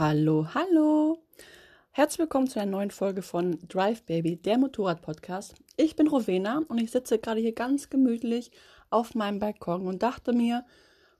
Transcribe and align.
Hallo, 0.00 0.46
hallo. 0.54 1.18
Herzlich 1.90 2.20
willkommen 2.20 2.46
zu 2.46 2.58
einer 2.58 2.70
neuen 2.70 2.90
Folge 2.90 3.20
von 3.20 3.58
Drive 3.68 4.02
Baby, 4.04 4.36
der 4.36 4.56
Motorrad-Podcast. 4.56 5.56
Ich 5.76 5.94
bin 5.94 6.08
Rowena 6.08 6.62
und 6.68 6.78
ich 6.78 6.90
sitze 6.90 7.18
gerade 7.18 7.42
hier 7.42 7.52
ganz 7.52 7.90
gemütlich 7.90 8.50
auf 8.88 9.14
meinem 9.14 9.40
Balkon 9.40 9.86
und 9.86 10.02
dachte 10.02 10.32
mir, 10.32 10.64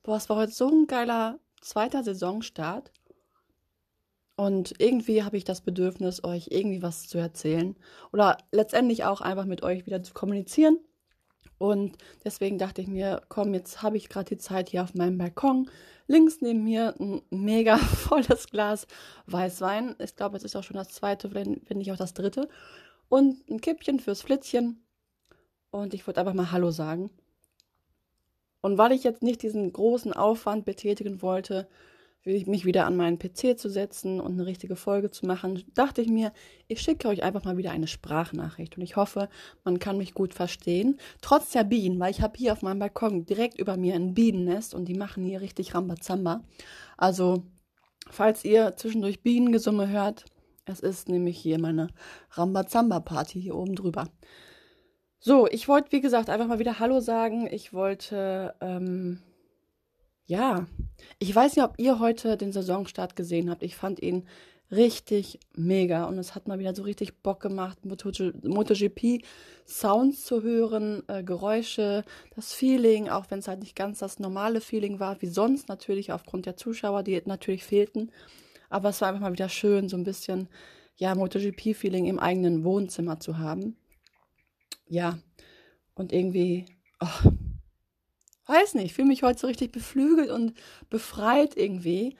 boah, 0.02 0.16
es 0.16 0.30
war 0.30 0.38
heute 0.38 0.52
so 0.52 0.66
ein 0.70 0.86
geiler 0.86 1.38
zweiter 1.60 2.02
Saisonstart. 2.02 2.90
Und 4.36 4.72
irgendwie 4.78 5.24
habe 5.24 5.36
ich 5.36 5.44
das 5.44 5.60
Bedürfnis, 5.60 6.24
euch 6.24 6.48
irgendwie 6.50 6.80
was 6.80 7.06
zu 7.06 7.18
erzählen 7.18 7.76
oder 8.14 8.38
letztendlich 8.50 9.04
auch 9.04 9.20
einfach 9.20 9.44
mit 9.44 9.62
euch 9.62 9.84
wieder 9.84 10.02
zu 10.02 10.14
kommunizieren. 10.14 10.78
Und 11.60 11.98
deswegen 12.24 12.56
dachte 12.56 12.80
ich 12.80 12.88
mir, 12.88 13.20
komm, 13.28 13.52
jetzt 13.52 13.82
habe 13.82 13.98
ich 13.98 14.08
gerade 14.08 14.30
die 14.30 14.38
Zeit 14.38 14.70
hier 14.70 14.82
auf 14.82 14.94
meinem 14.94 15.18
Balkon. 15.18 15.68
Links 16.06 16.40
neben 16.40 16.64
mir 16.64 16.94
ein 16.98 17.20
mega 17.28 17.76
volles 17.76 18.46
Glas 18.46 18.86
Weißwein. 19.26 19.94
Ich 19.98 20.16
glaube, 20.16 20.38
es 20.38 20.42
ist 20.42 20.56
auch 20.56 20.62
schon 20.62 20.78
das 20.78 20.88
zweite, 20.88 21.34
wenn, 21.34 21.60
nicht 21.74 21.92
auch 21.92 21.98
das 21.98 22.14
dritte. 22.14 22.48
Und 23.10 23.46
ein 23.50 23.60
Kippchen 23.60 24.00
fürs 24.00 24.22
Flitzchen. 24.22 24.82
Und 25.70 25.92
ich 25.92 26.06
wollte 26.06 26.20
einfach 26.20 26.32
mal 26.32 26.50
Hallo 26.50 26.70
sagen. 26.70 27.10
Und 28.62 28.78
weil 28.78 28.92
ich 28.92 29.04
jetzt 29.04 29.22
nicht 29.22 29.42
diesen 29.42 29.70
großen 29.70 30.14
Aufwand 30.14 30.64
betätigen 30.64 31.20
wollte, 31.20 31.68
mich 32.24 32.64
wieder 32.64 32.86
an 32.86 32.96
meinen 32.96 33.18
PC 33.18 33.58
zu 33.58 33.70
setzen 33.70 34.20
und 34.20 34.32
eine 34.32 34.46
richtige 34.46 34.76
Folge 34.76 35.10
zu 35.10 35.26
machen, 35.26 35.64
dachte 35.74 36.02
ich 36.02 36.08
mir, 36.08 36.32
ich 36.68 36.80
schicke 36.82 37.08
euch 37.08 37.22
einfach 37.22 37.44
mal 37.44 37.56
wieder 37.56 37.70
eine 37.70 37.86
Sprachnachricht 37.86 38.76
und 38.76 38.82
ich 38.82 38.96
hoffe, 38.96 39.28
man 39.64 39.78
kann 39.78 39.96
mich 39.96 40.12
gut 40.12 40.34
verstehen. 40.34 40.98
Trotz 41.22 41.50
der 41.52 41.64
Bienen, 41.64 41.98
weil 41.98 42.10
ich 42.10 42.20
habe 42.20 42.36
hier 42.36 42.52
auf 42.52 42.62
meinem 42.62 42.78
Balkon 42.78 43.24
direkt 43.24 43.58
über 43.58 43.76
mir 43.76 43.94
ein 43.94 44.14
Bienennest 44.14 44.74
und 44.74 44.86
die 44.86 44.94
machen 44.94 45.24
hier 45.24 45.40
richtig 45.40 45.74
Rambazamba. 45.74 46.44
Also, 46.98 47.44
falls 48.10 48.44
ihr 48.44 48.76
zwischendurch 48.76 49.22
Bienengesumme 49.22 49.88
hört, 49.88 50.26
es 50.66 50.80
ist 50.80 51.08
nämlich 51.08 51.38
hier 51.38 51.58
meine 51.58 51.88
Rambazamba-Party 52.32 53.40
hier 53.40 53.56
oben 53.56 53.74
drüber. 53.74 54.08
So, 55.18 55.46
ich 55.48 55.68
wollte, 55.68 55.92
wie 55.92 56.00
gesagt, 56.00 56.30
einfach 56.30 56.46
mal 56.46 56.58
wieder 56.58 56.78
Hallo 56.78 57.00
sagen. 57.00 57.46
Ich 57.50 57.72
wollte, 57.72 58.54
ähm, 58.60 59.20
ja, 60.30 60.68
ich 61.18 61.34
weiß 61.34 61.56
nicht, 61.56 61.64
ob 61.64 61.74
ihr 61.78 61.98
heute 61.98 62.36
den 62.36 62.52
Saisonstart 62.52 63.16
gesehen 63.16 63.50
habt. 63.50 63.64
Ich 63.64 63.74
fand 63.74 64.00
ihn 64.00 64.28
richtig 64.70 65.40
mega 65.56 66.04
und 66.04 66.18
es 66.18 66.36
hat 66.36 66.46
mal 66.46 66.60
wieder 66.60 66.72
so 66.72 66.84
richtig 66.84 67.20
Bock 67.20 67.40
gemacht, 67.40 67.78
MotoGP 67.84 69.24
Sounds 69.66 70.24
zu 70.24 70.44
hören, 70.44 71.02
äh, 71.08 71.24
Geräusche, 71.24 72.04
das 72.36 72.52
Feeling, 72.52 73.08
auch 73.08 73.26
wenn 73.30 73.40
es 73.40 73.48
halt 73.48 73.58
nicht 73.58 73.74
ganz 73.74 73.98
das 73.98 74.20
normale 74.20 74.60
Feeling 74.60 75.00
war, 75.00 75.20
wie 75.20 75.26
sonst 75.26 75.68
natürlich 75.68 76.12
aufgrund 76.12 76.46
der 76.46 76.56
Zuschauer, 76.56 77.02
die 77.02 77.20
natürlich 77.24 77.64
fehlten. 77.64 78.12
Aber 78.68 78.90
es 78.90 79.00
war 79.00 79.08
einfach 79.08 79.22
mal 79.22 79.32
wieder 79.32 79.48
schön, 79.48 79.88
so 79.88 79.96
ein 79.96 80.04
bisschen, 80.04 80.48
ja, 80.94 81.16
MotoGP-Feeling 81.16 82.06
im 82.06 82.20
eigenen 82.20 82.62
Wohnzimmer 82.62 83.18
zu 83.18 83.38
haben. 83.38 83.76
Ja, 84.86 85.18
und 85.94 86.12
irgendwie, 86.12 86.66
oh, 87.00 87.30
weiß 88.46 88.74
nicht, 88.74 88.86
ich 88.86 88.94
fühle 88.94 89.08
mich 89.08 89.22
heute 89.22 89.38
so 89.38 89.46
richtig 89.46 89.72
beflügelt 89.72 90.30
und 90.30 90.54
befreit 90.88 91.56
irgendwie. 91.56 92.16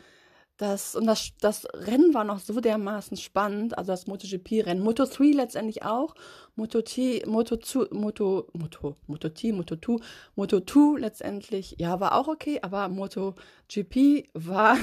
Das, 0.61 0.95
und 0.95 1.07
das, 1.07 1.31
das 1.41 1.67
Rennen 1.73 2.13
war 2.13 2.25
noch 2.25 2.39
so 2.39 2.61
dermaßen 2.61 3.17
spannend, 3.17 3.79
also 3.79 3.93
das 3.93 4.07
MotoGP-Rennen. 4.07 4.83
Moto 4.83 5.07
3 5.07 5.33
letztendlich 5.33 5.85
auch. 5.85 6.15
Moto 6.55 6.83
T, 6.83 7.25
Moto 7.27 7.57
2, 7.57 7.87
Moto, 7.93 8.47
Moto, 8.53 8.97
Moto 9.07 9.31
T, 9.31 9.53
Moto 9.53 9.77
2, 9.77 10.05
Moto 10.35 10.61
2 10.61 11.01
letztendlich, 11.01 11.77
ja, 11.79 11.99
war 11.99 12.15
auch 12.15 12.29
okay, 12.29 12.59
aber 12.61 12.91
MotoGP 12.91 14.29
war, 14.35 14.77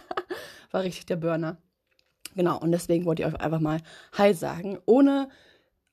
war 0.72 0.82
richtig 0.82 1.06
der 1.06 1.16
Burner. 1.16 1.58
Genau, 2.34 2.58
und 2.58 2.72
deswegen 2.72 3.04
wollte 3.04 3.22
ich 3.22 3.28
euch 3.28 3.40
einfach 3.40 3.60
mal 3.60 3.78
Hi 4.14 4.34
sagen, 4.34 4.80
ohne 4.84 5.28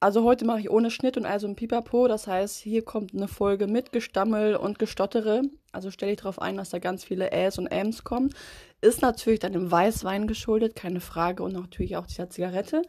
also 0.02 0.24
heute 0.24 0.46
mache 0.46 0.62
ich 0.62 0.72
ohne 0.72 0.90
Schnitt 0.90 1.16
und 1.16 1.28
also 1.28 1.48
ein 1.48 1.56
Pipapo. 1.56 2.08
Das 2.08 2.26
heißt, 2.26 2.58
hier 2.58 2.84
kommt 2.84 3.14
eine 3.14 3.28
Folge 3.28 3.68
mit 3.68 3.92
Gestammel 3.92 4.56
und 4.56 4.80
Gestottere. 4.80 5.44
Also 5.72 5.92
stelle 5.92 6.14
ich 6.14 6.18
darauf 6.18 6.42
ein, 6.42 6.58
dass 6.58 6.72
da 6.72 6.80
ganz 6.80 7.04
viele 7.04 7.32
Äs 7.32 7.60
und 7.60 7.68
Äms 7.68 8.04
kommen. 8.04 8.34
Ist 8.82 9.04
natürlich 9.04 9.42
dann 9.42 9.54
dem 9.54 9.70
Weißwein 9.70 10.26
geschuldet, 10.26 10.76
keine 10.76 11.02
Frage. 11.02 11.44
Und 11.44 11.54
natürlich 11.54 11.98
auch 11.98 12.08
dieser 12.08 12.32
Zigarette. 12.32 12.82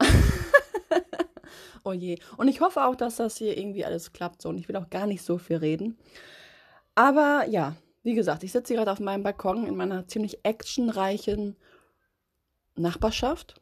oh 1.84 1.92
je. 1.92 2.18
Und 2.38 2.48
ich 2.48 2.62
hoffe 2.62 2.86
auch, 2.86 2.96
dass 2.96 3.16
das 3.16 3.36
hier 3.36 3.58
irgendwie 3.58 3.84
alles 3.84 4.14
klappt 4.14 4.40
so. 4.40 4.48
Und 4.48 4.56
ich 4.56 4.66
will 4.66 4.76
auch 4.76 4.88
gar 4.88 5.06
nicht 5.06 5.22
so 5.22 5.36
viel 5.36 5.58
reden. 5.58 5.98
Aber 6.94 7.44
ja, 7.50 7.76
wie 8.02 8.14
gesagt, 8.14 8.44
ich 8.44 8.52
sitze 8.52 8.72
gerade 8.72 8.90
auf 8.90 8.98
meinem 8.98 9.24
Balkon 9.24 9.66
in 9.66 9.76
meiner 9.76 10.08
ziemlich 10.08 10.42
actionreichen 10.42 11.56
Nachbarschaft. 12.76 13.60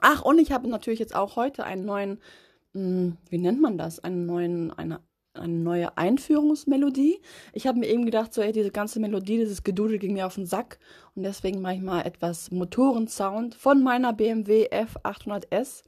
Ach, 0.00 0.22
und 0.22 0.38
ich 0.38 0.52
habe 0.52 0.68
natürlich 0.68 1.00
jetzt 1.00 1.14
auch 1.14 1.36
heute 1.36 1.64
einen 1.64 1.84
neuen, 1.84 2.20
mh, 2.72 2.80
hm, 2.80 3.16
wie 3.28 3.38
nennt 3.38 3.60
man 3.60 3.78
das? 3.78 4.00
Einen 4.00 4.26
neuen, 4.26 4.72
eine, 4.72 5.00
eine 5.34 5.52
neue 5.52 5.96
Einführungsmelodie. 5.96 7.20
Ich 7.52 7.66
habe 7.66 7.78
mir 7.78 7.88
eben 7.88 8.04
gedacht, 8.04 8.34
so, 8.34 8.42
ey, 8.42 8.52
diese 8.52 8.70
ganze 8.70 9.00
Melodie, 9.00 9.38
dieses 9.38 9.62
Gedudel 9.62 9.98
ging 9.98 10.14
mir 10.14 10.26
auf 10.26 10.34
den 10.34 10.46
Sack. 10.46 10.78
Und 11.14 11.22
deswegen 11.22 11.60
mache 11.60 11.74
ich 11.74 11.82
mal 11.82 12.02
etwas 12.02 12.50
Motorensound 12.50 13.54
von 13.54 13.82
meiner 13.82 14.12
BMW 14.12 14.68
F800S. 14.68 15.82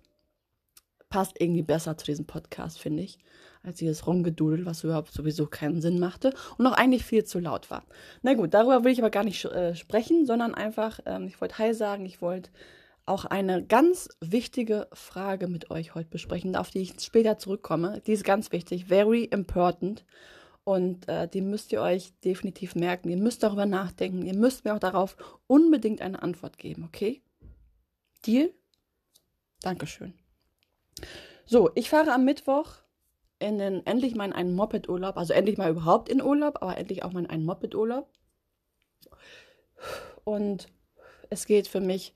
Passt 1.10 1.40
irgendwie 1.40 1.62
besser 1.62 1.96
zu 1.96 2.04
diesem 2.04 2.26
Podcast, 2.26 2.78
finde 2.78 3.02
ich, 3.02 3.18
als 3.62 3.78
dieses 3.78 4.06
Rumgedudel, 4.06 4.66
was 4.66 4.84
überhaupt 4.84 5.10
sowieso 5.10 5.46
keinen 5.46 5.80
Sinn 5.80 5.98
machte 5.98 6.34
und 6.58 6.66
auch 6.66 6.72
eigentlich 6.72 7.02
viel 7.02 7.24
zu 7.24 7.38
laut 7.38 7.70
war. 7.70 7.84
Na 8.20 8.34
gut, 8.34 8.52
darüber 8.52 8.84
will 8.84 8.92
ich 8.92 8.98
aber 8.98 9.10
gar 9.10 9.24
nicht 9.24 9.42
äh, 9.46 9.74
sprechen, 9.74 10.26
sondern 10.26 10.54
einfach, 10.54 11.00
ähm, 11.06 11.26
ich 11.26 11.40
wollte 11.40 11.56
Hi 11.56 11.72
sagen, 11.72 12.04
ich 12.04 12.20
wollte 12.20 12.50
auch 13.08 13.24
eine 13.24 13.64
ganz 13.64 14.08
wichtige 14.20 14.88
Frage 14.92 15.48
mit 15.48 15.70
euch 15.70 15.94
heute 15.94 16.10
besprechen, 16.10 16.56
auf 16.56 16.70
die 16.70 16.80
ich 16.80 16.94
später 17.00 17.38
zurückkomme. 17.38 18.00
Die 18.06 18.12
ist 18.12 18.24
ganz 18.24 18.52
wichtig, 18.52 18.86
very 18.86 19.24
important. 19.24 20.04
Und 20.64 21.08
äh, 21.08 21.26
die 21.26 21.40
müsst 21.40 21.72
ihr 21.72 21.80
euch 21.80 22.12
definitiv 22.20 22.74
merken. 22.74 23.08
Ihr 23.08 23.16
müsst 23.16 23.42
darüber 23.42 23.64
nachdenken. 23.64 24.26
Ihr 24.26 24.36
müsst 24.36 24.64
mir 24.64 24.74
auch 24.74 24.78
darauf 24.78 25.16
unbedingt 25.46 26.02
eine 26.02 26.22
Antwort 26.22 26.58
geben, 26.58 26.84
okay? 26.84 27.22
Deal? 28.26 28.52
Dankeschön. 29.62 30.12
So, 31.46 31.70
ich 31.74 31.88
fahre 31.88 32.12
am 32.12 32.26
Mittwoch 32.26 32.74
in 33.38 33.58
den, 33.58 33.86
endlich 33.86 34.14
mal 34.14 34.26
in 34.26 34.34
einen 34.34 34.54
Moped-Urlaub. 34.54 35.16
Also 35.16 35.32
endlich 35.32 35.56
mal 35.56 35.70
überhaupt 35.70 36.10
in 36.10 36.20
Urlaub, 36.20 36.58
aber 36.60 36.76
endlich 36.76 37.02
auch 37.02 37.12
mal 37.12 37.20
in 37.20 37.30
einen 37.30 37.46
Moped-Urlaub. 37.46 38.10
Und 40.24 40.68
es 41.30 41.46
geht 41.46 41.66
für 41.66 41.80
mich 41.80 42.14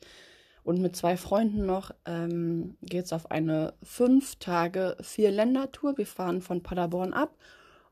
und 0.65 0.81
mit 0.81 0.95
zwei 0.95 1.17
Freunden 1.17 1.67
noch 1.67 1.91
ähm, 2.05 2.77
geht 2.83 3.07
es 3.07 3.13
auf 3.13 3.31
eine 3.31 3.75
fünf 3.83 4.37
Tage, 4.37 4.97
vier 5.01 5.31
Länder-Tour. 5.31 5.99
Wir 5.99 6.07
fahren 6.07 6.41
von 6.41 6.63
Paderborn 6.63 7.13
ab 7.13 7.37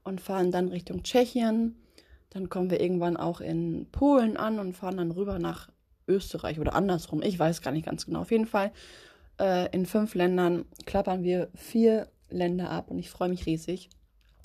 und 0.04 0.20
fahren 0.20 0.52
dann 0.52 0.68
Richtung 0.68 1.02
Tschechien. 1.02 1.76
Dann 2.30 2.48
kommen 2.48 2.70
wir 2.70 2.80
irgendwann 2.80 3.16
auch 3.16 3.40
in 3.40 3.86
Polen 3.90 4.36
an 4.36 4.60
und 4.60 4.76
fahren 4.76 4.98
dann 4.98 5.10
rüber 5.10 5.40
nach 5.40 5.68
Österreich 6.06 6.60
oder 6.60 6.74
andersrum. 6.74 7.22
Ich 7.22 7.38
weiß 7.38 7.60
gar 7.60 7.72
nicht 7.72 7.86
ganz 7.86 8.06
genau. 8.06 8.20
Auf 8.20 8.30
jeden 8.30 8.46
Fall 8.46 8.72
äh, 9.40 9.68
in 9.74 9.84
fünf 9.84 10.14
Ländern 10.14 10.64
klappern 10.86 11.24
wir 11.24 11.48
vier 11.54 12.08
Länder 12.30 12.70
ab 12.70 12.90
und 12.90 13.00
ich 13.00 13.10
freue 13.10 13.28
mich 13.28 13.46
riesig. 13.46 13.90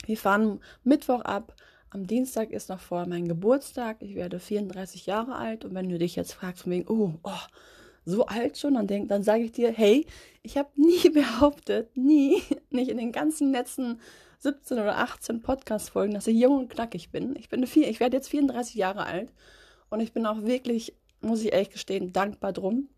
Wir 0.05 0.17
fahren 0.17 0.61
Mittwoch 0.83 1.21
ab. 1.21 1.55
Am 1.91 2.07
Dienstag 2.07 2.51
ist 2.51 2.69
noch 2.69 2.79
vor 2.79 3.05
mein 3.05 3.27
Geburtstag. 3.27 3.97
Ich 4.01 4.15
werde 4.15 4.39
34 4.39 5.05
Jahre 5.05 5.35
alt 5.35 5.63
und 5.63 5.75
wenn 5.75 5.89
du 5.89 5.99
dich 5.99 6.15
jetzt 6.15 6.33
fragst 6.33 6.63
von 6.63 6.71
wegen, 6.71 6.87
oh, 6.87 7.13
oh 7.23 7.39
so 8.05 8.25
alt 8.25 8.57
schon, 8.57 8.75
dann, 8.75 8.87
denk, 8.87 9.09
dann 9.09 9.23
sage 9.23 9.43
ich 9.43 9.51
dir, 9.51 9.71
hey, 9.71 10.05
ich 10.43 10.57
habe 10.57 10.69
nie 10.75 11.09
behauptet, 11.09 11.95
nie, 11.97 12.41
nicht 12.69 12.89
in 12.89 12.97
den 12.97 13.11
ganzen 13.11 13.51
letzten 13.51 13.99
17 14.39 14.77
oder 14.77 14.97
18 14.97 15.41
Podcast-Folgen, 15.41 16.13
dass 16.13 16.27
ich 16.27 16.37
jung 16.37 16.59
und 16.59 16.69
knackig 16.69 17.09
bin. 17.09 17.35
Ich 17.35 17.49
bin 17.49 17.65
vier, 17.65 17.89
ich 17.89 17.99
werde 17.99 18.17
jetzt 18.17 18.29
34 18.29 18.75
Jahre 18.75 19.05
alt 19.05 19.33
und 19.89 20.01
ich 20.01 20.13
bin 20.13 20.25
auch 20.25 20.43
wirklich, 20.43 20.93
muss 21.21 21.41
ich 21.41 21.53
ehrlich 21.53 21.71
gestehen, 21.71 22.13
dankbar 22.13 22.53
drum. 22.53 22.89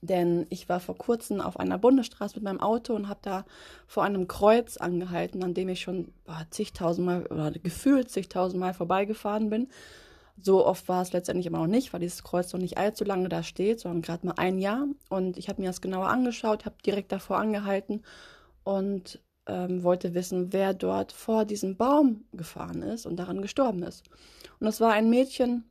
Denn 0.00 0.46
ich 0.48 0.68
war 0.68 0.78
vor 0.78 0.96
kurzem 0.96 1.40
auf 1.40 1.58
einer 1.58 1.78
Bundesstraße 1.78 2.36
mit 2.36 2.44
meinem 2.44 2.60
Auto 2.60 2.94
und 2.94 3.08
habe 3.08 3.18
da 3.22 3.44
vor 3.88 4.04
einem 4.04 4.28
Kreuz 4.28 4.76
angehalten, 4.76 5.42
an 5.42 5.54
dem 5.54 5.68
ich 5.68 5.80
schon 5.80 6.12
zigtausendmal 6.50 7.26
oder 7.26 7.50
gefühlt 7.50 8.08
zigtausendmal 8.08 8.74
vorbeigefahren 8.74 9.50
bin. 9.50 9.68
So 10.40 10.64
oft 10.64 10.88
war 10.88 11.02
es 11.02 11.12
letztendlich 11.12 11.46
immer 11.46 11.58
noch 11.58 11.66
nicht, 11.66 11.92
weil 11.92 12.00
dieses 12.00 12.22
Kreuz 12.22 12.52
noch 12.52 12.60
nicht 12.60 12.78
allzu 12.78 13.04
lange 13.04 13.28
da 13.28 13.42
steht, 13.42 13.80
sondern 13.80 14.02
gerade 14.02 14.26
mal 14.26 14.34
ein 14.36 14.58
Jahr. 14.58 14.86
Und 15.08 15.36
ich 15.36 15.48
habe 15.48 15.60
mir 15.60 15.68
das 15.68 15.80
genauer 15.80 16.08
angeschaut, 16.08 16.64
habe 16.64 16.76
direkt 16.84 17.12
davor 17.12 17.38
angehalten 17.38 18.02
und 18.62 19.20
ähm, 19.46 19.82
wollte 19.82 20.14
wissen, 20.14 20.52
wer 20.52 20.74
dort 20.74 21.12
vor 21.12 21.44
diesem 21.44 21.76
Baum 21.76 22.24
gefahren 22.32 22.82
ist 22.82 23.06
und 23.06 23.16
daran 23.16 23.42
gestorben 23.42 23.82
ist. 23.82 24.04
Und 24.60 24.66
das 24.66 24.80
war 24.80 24.92
ein 24.92 25.10
Mädchen, 25.10 25.64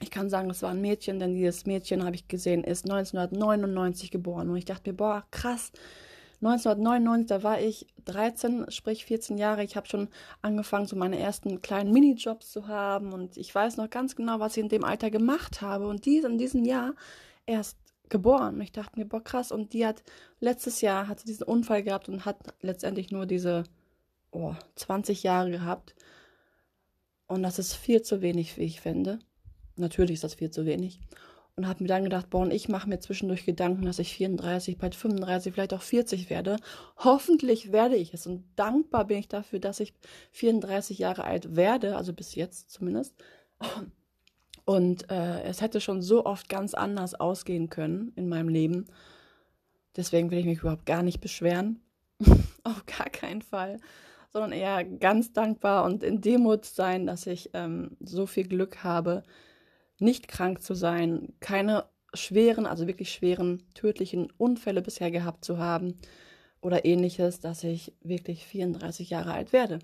ich 0.00 0.10
kann 0.10 0.28
sagen, 0.28 0.50
es 0.50 0.62
war 0.62 0.70
ein 0.70 0.80
Mädchen, 0.80 1.18
denn 1.18 1.34
dieses 1.34 1.66
Mädchen, 1.66 2.04
habe 2.04 2.16
ich 2.16 2.26
gesehen, 2.26 2.64
ist 2.64 2.84
1999 2.84 4.10
geboren. 4.10 4.50
Und 4.50 4.56
ich 4.56 4.64
dachte 4.64 4.90
mir, 4.90 4.96
boah, 4.96 5.24
krass, 5.30 5.72
1999, 6.44 7.26
da 7.26 7.42
war 7.42 7.60
ich 7.60 7.86
13, 8.04 8.70
sprich 8.70 9.06
14 9.06 9.38
Jahre. 9.38 9.64
Ich 9.64 9.76
habe 9.76 9.86
schon 9.86 10.08
angefangen, 10.42 10.86
so 10.86 10.94
meine 10.94 11.18
ersten 11.18 11.62
kleinen 11.62 11.92
Minijobs 11.92 12.50
zu 12.50 12.68
haben. 12.68 13.12
Und 13.12 13.36
ich 13.36 13.54
weiß 13.54 13.78
noch 13.78 13.88
ganz 13.88 14.14
genau, 14.14 14.40
was 14.40 14.56
ich 14.56 14.62
in 14.62 14.68
dem 14.68 14.84
Alter 14.84 15.10
gemacht 15.10 15.62
habe. 15.62 15.86
Und 15.86 16.04
die 16.04 16.18
ist 16.18 16.24
in 16.24 16.38
diesem 16.38 16.64
Jahr 16.64 16.94
erst 17.46 17.78
geboren. 18.10 18.56
Und 18.56 18.60
ich 18.60 18.72
dachte 18.72 18.98
mir, 18.98 19.06
boah, 19.06 19.24
krass. 19.24 19.52
Und 19.52 19.72
die 19.72 19.86
hat 19.86 20.02
letztes 20.40 20.80
Jahr 20.82 21.08
hat 21.08 21.20
sie 21.20 21.26
diesen 21.26 21.44
Unfall 21.44 21.82
gehabt 21.82 22.08
und 22.08 22.24
hat 22.24 22.36
letztendlich 22.60 23.10
nur 23.10 23.24
diese 23.24 23.64
oh, 24.30 24.54
20 24.76 25.22
Jahre 25.22 25.50
gehabt. 25.50 25.94
Und 27.26 27.42
das 27.42 27.58
ist 27.58 27.74
viel 27.74 28.02
zu 28.02 28.20
wenig, 28.20 28.58
wie 28.58 28.64
ich 28.64 28.80
finde. 28.80 29.18
Natürlich 29.76 30.14
ist 30.14 30.24
das 30.24 30.34
viel 30.34 30.50
zu 30.50 30.66
wenig 30.66 31.00
und 31.56 31.68
habe 31.68 31.84
mir 31.84 31.88
dann 31.88 32.04
gedacht, 32.04 32.30
boah, 32.30 32.42
und 32.42 32.52
ich 32.52 32.68
mache 32.68 32.88
mir 32.88 32.98
zwischendurch 32.98 33.44
Gedanken, 33.44 33.84
dass 33.84 34.00
ich 34.00 34.14
34, 34.14 34.76
bald 34.76 34.94
35, 34.94 35.52
vielleicht 35.52 35.74
auch 35.74 35.82
40 35.82 36.28
werde. 36.28 36.56
Hoffentlich 36.96 37.70
werde 37.70 37.96
ich 37.96 38.12
es 38.12 38.26
und 38.26 38.44
dankbar 38.56 39.06
bin 39.06 39.18
ich 39.18 39.28
dafür, 39.28 39.60
dass 39.60 39.78
ich 39.78 39.94
34 40.32 40.98
Jahre 40.98 41.24
alt 41.24 41.54
werde, 41.54 41.96
also 41.96 42.12
bis 42.12 42.34
jetzt 42.34 42.70
zumindest. 42.70 43.14
Und 44.64 45.10
äh, 45.10 45.42
es 45.42 45.60
hätte 45.60 45.80
schon 45.80 46.02
so 46.02 46.24
oft 46.26 46.48
ganz 46.48 46.74
anders 46.74 47.14
ausgehen 47.14 47.68
können 47.70 48.12
in 48.16 48.28
meinem 48.28 48.48
Leben. 48.48 48.86
Deswegen 49.96 50.30
will 50.30 50.38
ich 50.38 50.46
mich 50.46 50.60
überhaupt 50.60 50.86
gar 50.86 51.02
nicht 51.02 51.20
beschweren. 51.20 51.80
Auf 52.64 52.84
gar 52.86 53.10
keinen 53.10 53.42
Fall. 53.42 53.78
Sondern 54.30 54.52
eher 54.52 54.82
ganz 54.82 55.32
dankbar 55.32 55.84
und 55.84 56.02
in 56.02 56.20
Demut 56.20 56.64
sein, 56.64 57.06
dass 57.06 57.28
ich 57.28 57.50
ähm, 57.52 57.96
so 58.00 58.26
viel 58.26 58.48
Glück 58.48 58.82
habe, 58.82 59.22
nicht 59.98 60.28
krank 60.28 60.62
zu 60.62 60.74
sein, 60.74 61.34
keine 61.40 61.88
schweren, 62.14 62.66
also 62.66 62.86
wirklich 62.86 63.12
schweren, 63.12 63.62
tödlichen 63.74 64.30
Unfälle 64.38 64.82
bisher 64.82 65.10
gehabt 65.10 65.44
zu 65.44 65.58
haben 65.58 65.96
oder 66.60 66.84
ähnliches, 66.84 67.40
dass 67.40 67.64
ich 67.64 67.92
wirklich 68.00 68.46
34 68.46 69.10
Jahre 69.10 69.32
alt 69.32 69.52
werde. 69.52 69.80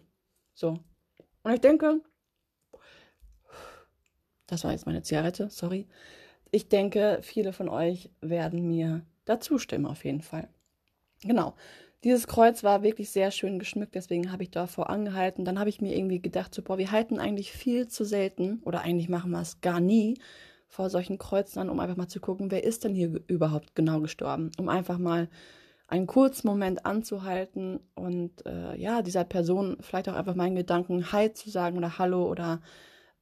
So. 0.55 0.79
Und 1.43 1.53
ich 1.53 1.61
denke, 1.61 2.01
das 4.47 4.65
war 4.65 4.73
jetzt 4.73 4.87
meine 4.87 5.03
Zigarette, 5.03 5.49
sorry. 5.51 5.87
Ich 6.51 6.69
denke, 6.69 7.21
viele 7.23 7.53
von 7.53 7.69
euch 7.69 8.11
werden 8.21 8.67
mir 8.67 9.05
dazu 9.25 9.59
stimmen, 9.59 9.87
auf 9.87 10.05
jeden 10.05 10.23
Fall. 10.23 10.49
Genau. 11.23 11.55
Dieses 12.03 12.27
Kreuz 12.27 12.65
war 12.65 12.83
wirklich 12.83 13.11
sehr 13.11 13.31
schön 13.31 13.59
geschmückt, 13.59 13.95
deswegen 13.95 14.33
habe 14.33 14.43
ich 14.43 14.51
davor 14.51 14.89
angehalten. 14.89 15.45
Dann 15.45 15.59
habe 15.59 15.69
ich 15.69 15.83
mir 15.83 15.95
irgendwie 15.95 16.23
gedacht, 16.23 16.55
so, 16.55 16.63
boah, 16.63 16.79
wir 16.79 16.91
halten 16.93 17.19
eigentlich 17.19 17.53
viel 17.53 17.89
zu 17.89 18.05
selten 18.05 18.63
oder 18.65 18.81
eigentlich 18.81 19.11
machen 19.11 19.31
wir 19.33 19.41
es 19.43 19.61
gar 19.61 19.81
nie 19.81 20.19
vor 20.67 20.89
solchen 20.89 21.19
Kreuzen 21.19 21.59
an, 21.59 21.69
um 21.69 21.79
einfach 21.79 21.97
mal 21.97 22.09
zu 22.09 22.21
gucken, 22.21 22.51
wer 22.51 22.65
ist 22.65 22.85
denn 22.85 22.95
hier 22.95 23.21
überhaupt 23.27 23.75
genau 23.75 24.01
gestorben, 24.01 24.51
um 24.57 24.69
einfach 24.69 24.97
mal 24.97 25.29
einen 25.89 26.07
kurzen 26.07 26.47
Moment 26.47 26.87
anzuhalten 26.87 27.81
und 27.97 28.47
äh, 28.47 28.77
ja, 28.77 29.03
dieser 29.03 29.25
Person 29.25 29.77
vielleicht 29.81 30.09
auch 30.09 30.15
einfach 30.15 30.37
meinen 30.37 30.55
Gedanken 30.55 31.13
Hi 31.13 31.33
zu 31.33 31.51
sagen 31.51 31.77
oder 31.77 31.99
Hallo 31.99 32.31
oder 32.31 32.63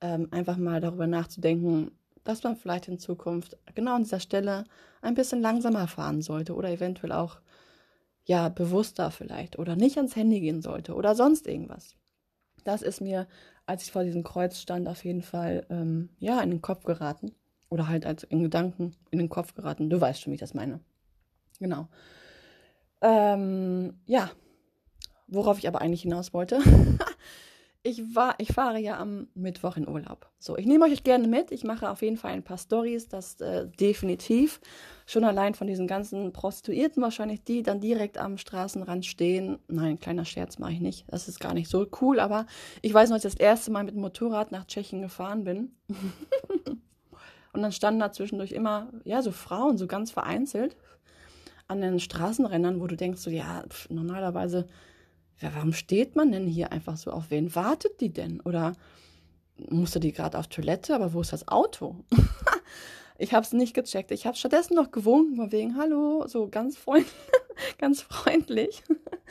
ähm, 0.03 0.29
einfach 0.31 0.59
mal 0.59 0.81
darüber 0.81 1.07
nachzudenken, 1.07 1.93
dass 2.23 2.43
man 2.45 2.57
vielleicht 2.57 2.87
in 2.87 2.99
Zukunft 2.99 3.57
genau 3.75 3.95
an 3.95 4.03
dieser 4.03 4.21
Stelle 4.21 4.65
ein 5.01 5.15
bisschen 5.15 5.41
langsamer 5.41 5.89
fahren 5.89 6.21
sollte 6.21 6.55
oder 6.55 6.71
eventuell 6.71 7.13
auch 7.13 7.41
ja, 8.29 8.51
bewusster 8.51 9.11
vielleicht 9.11 9.59
oder 9.59 9.75
nicht 9.75 9.97
ans 9.97 10.15
Handy 10.15 10.41
gehen 10.41 10.61
sollte 10.61 10.95
oder 10.95 11.15
sonst 11.15 11.47
irgendwas. 11.47 11.97
Das 12.63 12.83
ist 12.83 13.01
mir, 13.01 13.27
als 13.65 13.85
ich 13.85 13.91
vor 13.91 14.05
diesem 14.05 14.23
Kreuz 14.23 14.59
stand, 14.61 14.87
auf 14.87 15.03
jeden 15.03 15.23
Fall, 15.23 15.67
ähm, 15.71 16.11
ja, 16.19 16.39
in 16.43 16.51
den 16.51 16.61
Kopf 16.61 16.85
geraten. 16.85 17.33
Oder 17.71 17.89
halt 17.89 18.05
als 18.05 18.25
in 18.25 18.43
Gedanken 18.43 18.95
in 19.11 19.19
den 19.19 19.31
Kopf 19.31 19.55
geraten. 19.55 19.89
Du 19.89 20.01
weißt 20.01 20.21
schon, 20.21 20.31
wie 20.31 20.35
ich 20.35 20.41
das 20.41 20.55
meine. 20.55 20.81
Genau. 21.59 21.89
Ähm, 23.01 23.99
ja, 24.07 24.31
worauf 25.27 25.59
ich 25.59 25.69
aber 25.69 25.81
eigentlich 25.81 26.03
hinaus 26.03 26.35
wollte. 26.35 26.61
ich, 27.83 28.15
war, 28.15 28.35
ich 28.39 28.53
fahre 28.53 28.79
ja 28.79 28.99
am 28.99 29.29
Mittwoch 29.35 29.77
in 29.77 29.89
Urlaub. 29.89 30.31
So, 30.39 30.57
ich 30.57 30.67
nehme 30.67 30.85
euch 30.85 31.05
gerne 31.05 31.29
mit. 31.29 31.53
Ich 31.53 31.65
mache 31.65 31.89
auf 31.89 32.03
jeden 32.03 32.17
Fall 32.17 32.33
ein 32.33 32.43
paar 32.43 32.59
Stories, 32.59 33.09
das 33.09 33.41
äh, 33.41 33.69
definitiv. 33.69 34.61
Schon 35.07 35.25
allein 35.25 35.55
von 35.55 35.67
diesen 35.67 35.87
ganzen 35.87 36.33
Prostituierten 36.33 37.03
wahrscheinlich, 37.03 37.45
die 37.45 37.63
dann 37.63 37.81
direkt 37.81 38.19
am 38.19 38.37
Straßenrand 38.37 39.07
stehen. 39.07 39.59
Nein, 39.69 40.01
kleiner 40.01 40.25
Scherz 40.25 40.59
mache 40.59 40.73
ich 40.73 40.81
nicht. 40.81 41.05
Das 41.09 41.29
ist 41.29 41.41
gar 41.41 41.55
nicht 41.55 41.71
so 41.71 41.87
cool, 42.01 42.21
aber 42.21 42.47
ich 42.83 42.93
weiß 42.93 43.09
noch, 43.09 43.15
als 43.15 43.25
ich 43.25 43.33
das 43.33 43.41
erste 43.41 43.71
Mal 43.71 43.85
mit 43.85 43.95
dem 43.95 44.03
Motorrad 44.03 44.53
nach 44.53 44.67
Tschechien 44.67 45.01
gefahren 45.01 45.45
bin. 45.45 45.73
Und 47.53 47.63
dann 47.63 47.73
standen 47.73 48.01
da 48.01 48.13
zwischendurch 48.13 48.53
immer, 48.53 48.91
ja, 49.05 49.23
so 49.23 49.33
Frauen, 49.33 49.79
so 49.79 49.87
ganz 49.87 50.11
vereinzelt 50.11 50.77
an 51.69 51.81
den 51.81 52.01
Straßenrändern, 52.01 52.81
wo 52.81 52.87
du 52.87 52.97
denkst, 52.97 53.21
so, 53.21 53.31
ja, 53.31 53.63
pf, 53.69 53.91
normalerweise 53.91 54.67
warum 55.41 55.73
steht 55.73 56.17
man 56.17 56.33
denn 56.33 56.47
hier 56.47 56.73
einfach 56.73 56.97
so? 56.97 57.11
Auf 57.11 57.31
wen 57.31 57.55
wartet 57.55 58.01
die 58.01 58.13
denn? 58.13 58.41
Oder 58.41 58.75
musste 59.71 60.01
die 60.01 60.13
gerade 60.13 60.39
auf 60.39 60.49
Toilette, 60.49 60.95
aber 60.95 61.13
wo 61.13 61.21
ist 61.21 61.33
das 61.33 61.49
Auto? 61.49 61.97
ich 63.19 63.33
habe 63.33 63.45
es 63.45 63.53
nicht 63.53 63.75
gecheckt. 63.75 64.11
Ich 64.11 64.27
habe 64.27 64.37
stattdessen 64.37 64.75
noch 64.75 64.91
gewunken, 64.91 65.37
von 65.37 65.53
wegen 65.53 65.77
Hallo, 65.77 66.27
so 66.27 66.49
ganz, 66.49 66.77
freund 66.77 67.07
ganz 67.79 68.03
freundlich. 68.03 68.83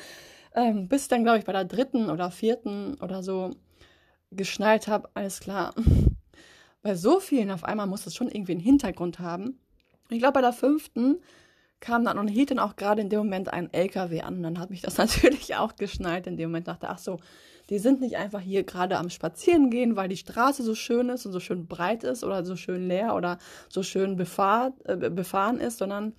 ähm, 0.56 0.88
bis 0.88 1.08
dann, 1.08 1.24
glaube 1.24 1.40
ich, 1.40 1.46
bei 1.46 1.54
der 1.54 1.66
dritten 1.66 2.10
oder 2.10 2.32
vierten 2.32 2.96
oder 3.02 3.24
so 3.24 3.52
geschnallt 4.32 4.88
habe, 4.88 5.10
alles 5.14 5.40
klar. 5.40 5.74
bei 6.82 6.96
so 6.96 7.20
vielen 7.20 7.52
auf 7.52 7.64
einmal 7.64 7.88
muss 7.88 8.06
es 8.06 8.16
schon 8.16 8.30
irgendwie 8.30 8.54
einen 8.54 8.62
Hintergrund 8.62 9.20
haben. 9.20 9.60
Ich 10.10 10.20
glaube, 10.20 10.34
bei 10.34 10.42
der 10.42 10.54
fünften 10.54 11.18
kam 11.80 12.06
dann 12.06 12.18
und 12.18 12.28
hielt 12.28 12.52
dann 12.52 12.60
auch 12.60 12.76
gerade 12.76 13.02
in 13.02 13.10
dem 13.10 13.20
Moment 13.20 13.54
ein 13.54 13.72
LKW 13.72 14.22
an. 14.22 14.42
Dann 14.42 14.60
hat 14.60 14.70
mich 14.70 14.82
das 14.82 14.98
natürlich 14.98 15.56
auch 15.56 15.76
geschnallt. 15.76 16.28
In 16.28 16.38
dem 16.38 16.50
Moment 16.50 16.68
dachte, 16.68 16.90
ach 16.90 17.00
so, 17.00 17.20
die 17.70 17.80
sind 17.80 18.00
nicht 18.00 18.18
einfach 18.18 18.40
hier 18.40 18.64
gerade 18.64 18.98
am 18.98 19.10
Spazieren 19.10 19.70
gehen, 19.70 19.96
weil 19.96 20.08
die 20.08 20.18
Straße 20.18 20.64
so 20.64 20.74
schön 20.74 21.10
ist 21.10 21.26
und 21.26 21.34
so 21.34 21.40
schön 21.40 21.68
breit 21.68 22.04
ist 22.04 22.24
oder 22.24 22.46
so 22.46 22.56
schön 22.56 22.88
leer 22.88 23.16
oder 23.16 23.38
so 23.70 23.84
schön 23.84 24.16
befahr, 24.16 24.74
äh, 24.86 24.96
befahren 24.96 25.60
ist, 25.60 25.78
sondern 25.78 26.14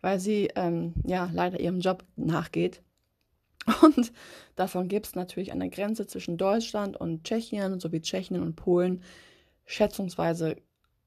weil 0.00 0.18
sie 0.18 0.50
ähm, 0.54 0.94
ja 1.06 1.30
leider 1.32 1.60
ihrem 1.60 1.80
Job 1.80 2.04
nachgeht. 2.16 2.82
Und 3.82 4.12
davon 4.56 4.88
gibt 4.88 5.06
es 5.06 5.14
natürlich 5.14 5.50
an 5.52 5.60
der 5.60 5.70
Grenze 5.70 6.06
zwischen 6.06 6.36
Deutschland 6.36 6.98
und 6.98 7.24
Tschechien 7.24 7.80
sowie 7.80 8.02
Tschechien 8.02 8.42
und 8.42 8.56
Polen 8.56 9.02
schätzungsweise 9.64 10.56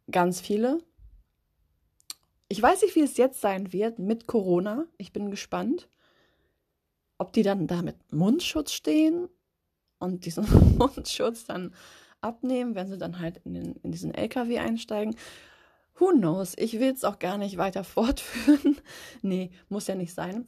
ganz 0.10 0.42
viele. 0.42 0.80
Ich 2.50 2.62
weiß 2.62 2.82
nicht, 2.82 2.96
wie 2.96 3.02
es 3.02 3.18
jetzt 3.18 3.42
sein 3.42 3.74
wird 3.74 4.00
mit 4.00 4.28
Corona. 4.28 4.86
Ich 4.98 5.12
bin 5.12 5.32
gespannt, 5.32 5.90
ob 7.18 7.34
die 7.34 7.44
dann 7.44 7.68
da 7.68 7.82
mit 7.82 8.14
Mundschutz 8.14 8.72
stehen 8.72 9.28
und 10.00 10.26
diesen 10.26 10.46
Mundschutz 10.78 11.46
dann 11.46 11.74
abnehmen, 12.22 12.76
wenn 12.76 12.88
sie 12.88 12.98
dann 12.98 13.20
halt 13.20 13.42
in, 13.44 13.54
den, 13.54 13.76
in 13.84 13.92
diesen 13.92 14.14
LKW 14.14 14.60
einsteigen. 14.60 15.16
Who 15.96 16.12
knows? 16.12 16.54
Ich 16.58 16.80
will 16.80 16.92
es 16.94 17.04
auch 17.04 17.20
gar 17.20 17.38
nicht 17.38 17.58
weiter 17.58 17.84
fortführen. 17.84 18.78
nee, 19.22 19.52
muss 19.68 19.88
ja 19.88 19.96
nicht 19.96 20.14
sein. 20.14 20.48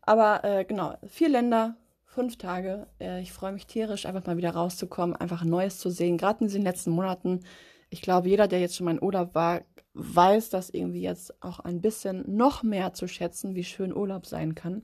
Aber 0.00 0.44
äh, 0.44 0.64
genau, 0.64 0.96
vier 1.06 1.28
Länder, 1.28 1.76
fünf 2.04 2.38
Tage. 2.38 2.86
Äh, 3.00 3.20
ich 3.20 3.32
freue 3.32 3.52
mich 3.52 3.66
tierisch, 3.66 4.06
einfach 4.06 4.24
mal 4.24 4.36
wieder 4.36 4.52
rauszukommen, 4.52 5.16
einfach 5.16 5.44
Neues 5.44 5.78
zu 5.78 5.90
sehen. 5.90 6.16
Gerade 6.16 6.40
in 6.40 6.46
diesen 6.46 6.62
letzten 6.62 6.92
Monaten 6.92 7.40
ich 7.90 8.02
glaube, 8.02 8.28
jeder, 8.28 8.48
der 8.48 8.60
jetzt 8.60 8.76
schon 8.76 8.86
mal 8.86 8.92
in 8.92 9.02
Urlaub 9.02 9.34
war, 9.34 9.62
weiß 9.94 10.50
das 10.50 10.70
irgendwie 10.70 11.02
jetzt 11.02 11.42
auch 11.42 11.60
ein 11.60 11.80
bisschen 11.80 12.24
noch 12.36 12.62
mehr 12.62 12.92
zu 12.92 13.08
schätzen, 13.08 13.54
wie 13.54 13.64
schön 13.64 13.94
Urlaub 13.96 14.26
sein 14.26 14.54
kann. 14.54 14.82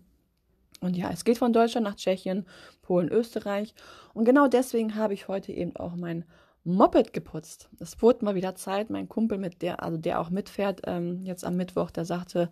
Und 0.80 0.96
ja, 0.96 1.10
es 1.12 1.24
geht 1.24 1.38
von 1.38 1.52
Deutschland 1.52 1.84
nach 1.84 1.96
Tschechien, 1.96 2.46
Polen, 2.82 3.08
Österreich. 3.08 3.74
Und 4.14 4.24
genau 4.24 4.48
deswegen 4.48 4.96
habe 4.96 5.14
ich 5.14 5.28
heute 5.28 5.52
eben 5.52 5.76
auch 5.76 5.94
mein 5.94 6.24
Moped 6.64 7.12
geputzt. 7.12 7.68
Es 7.80 8.00
wurde 8.02 8.24
mal 8.24 8.34
wieder 8.34 8.54
Zeit. 8.54 8.88
Mein 8.88 9.08
Kumpel, 9.08 9.38
mit 9.38 9.62
der, 9.62 9.82
also 9.82 9.96
der 9.96 10.20
auch 10.20 10.30
mitfährt, 10.30 10.82
ähm, 10.84 11.24
jetzt 11.24 11.44
am 11.44 11.56
Mittwoch, 11.56 11.90
der 11.90 12.04
sagte 12.04 12.50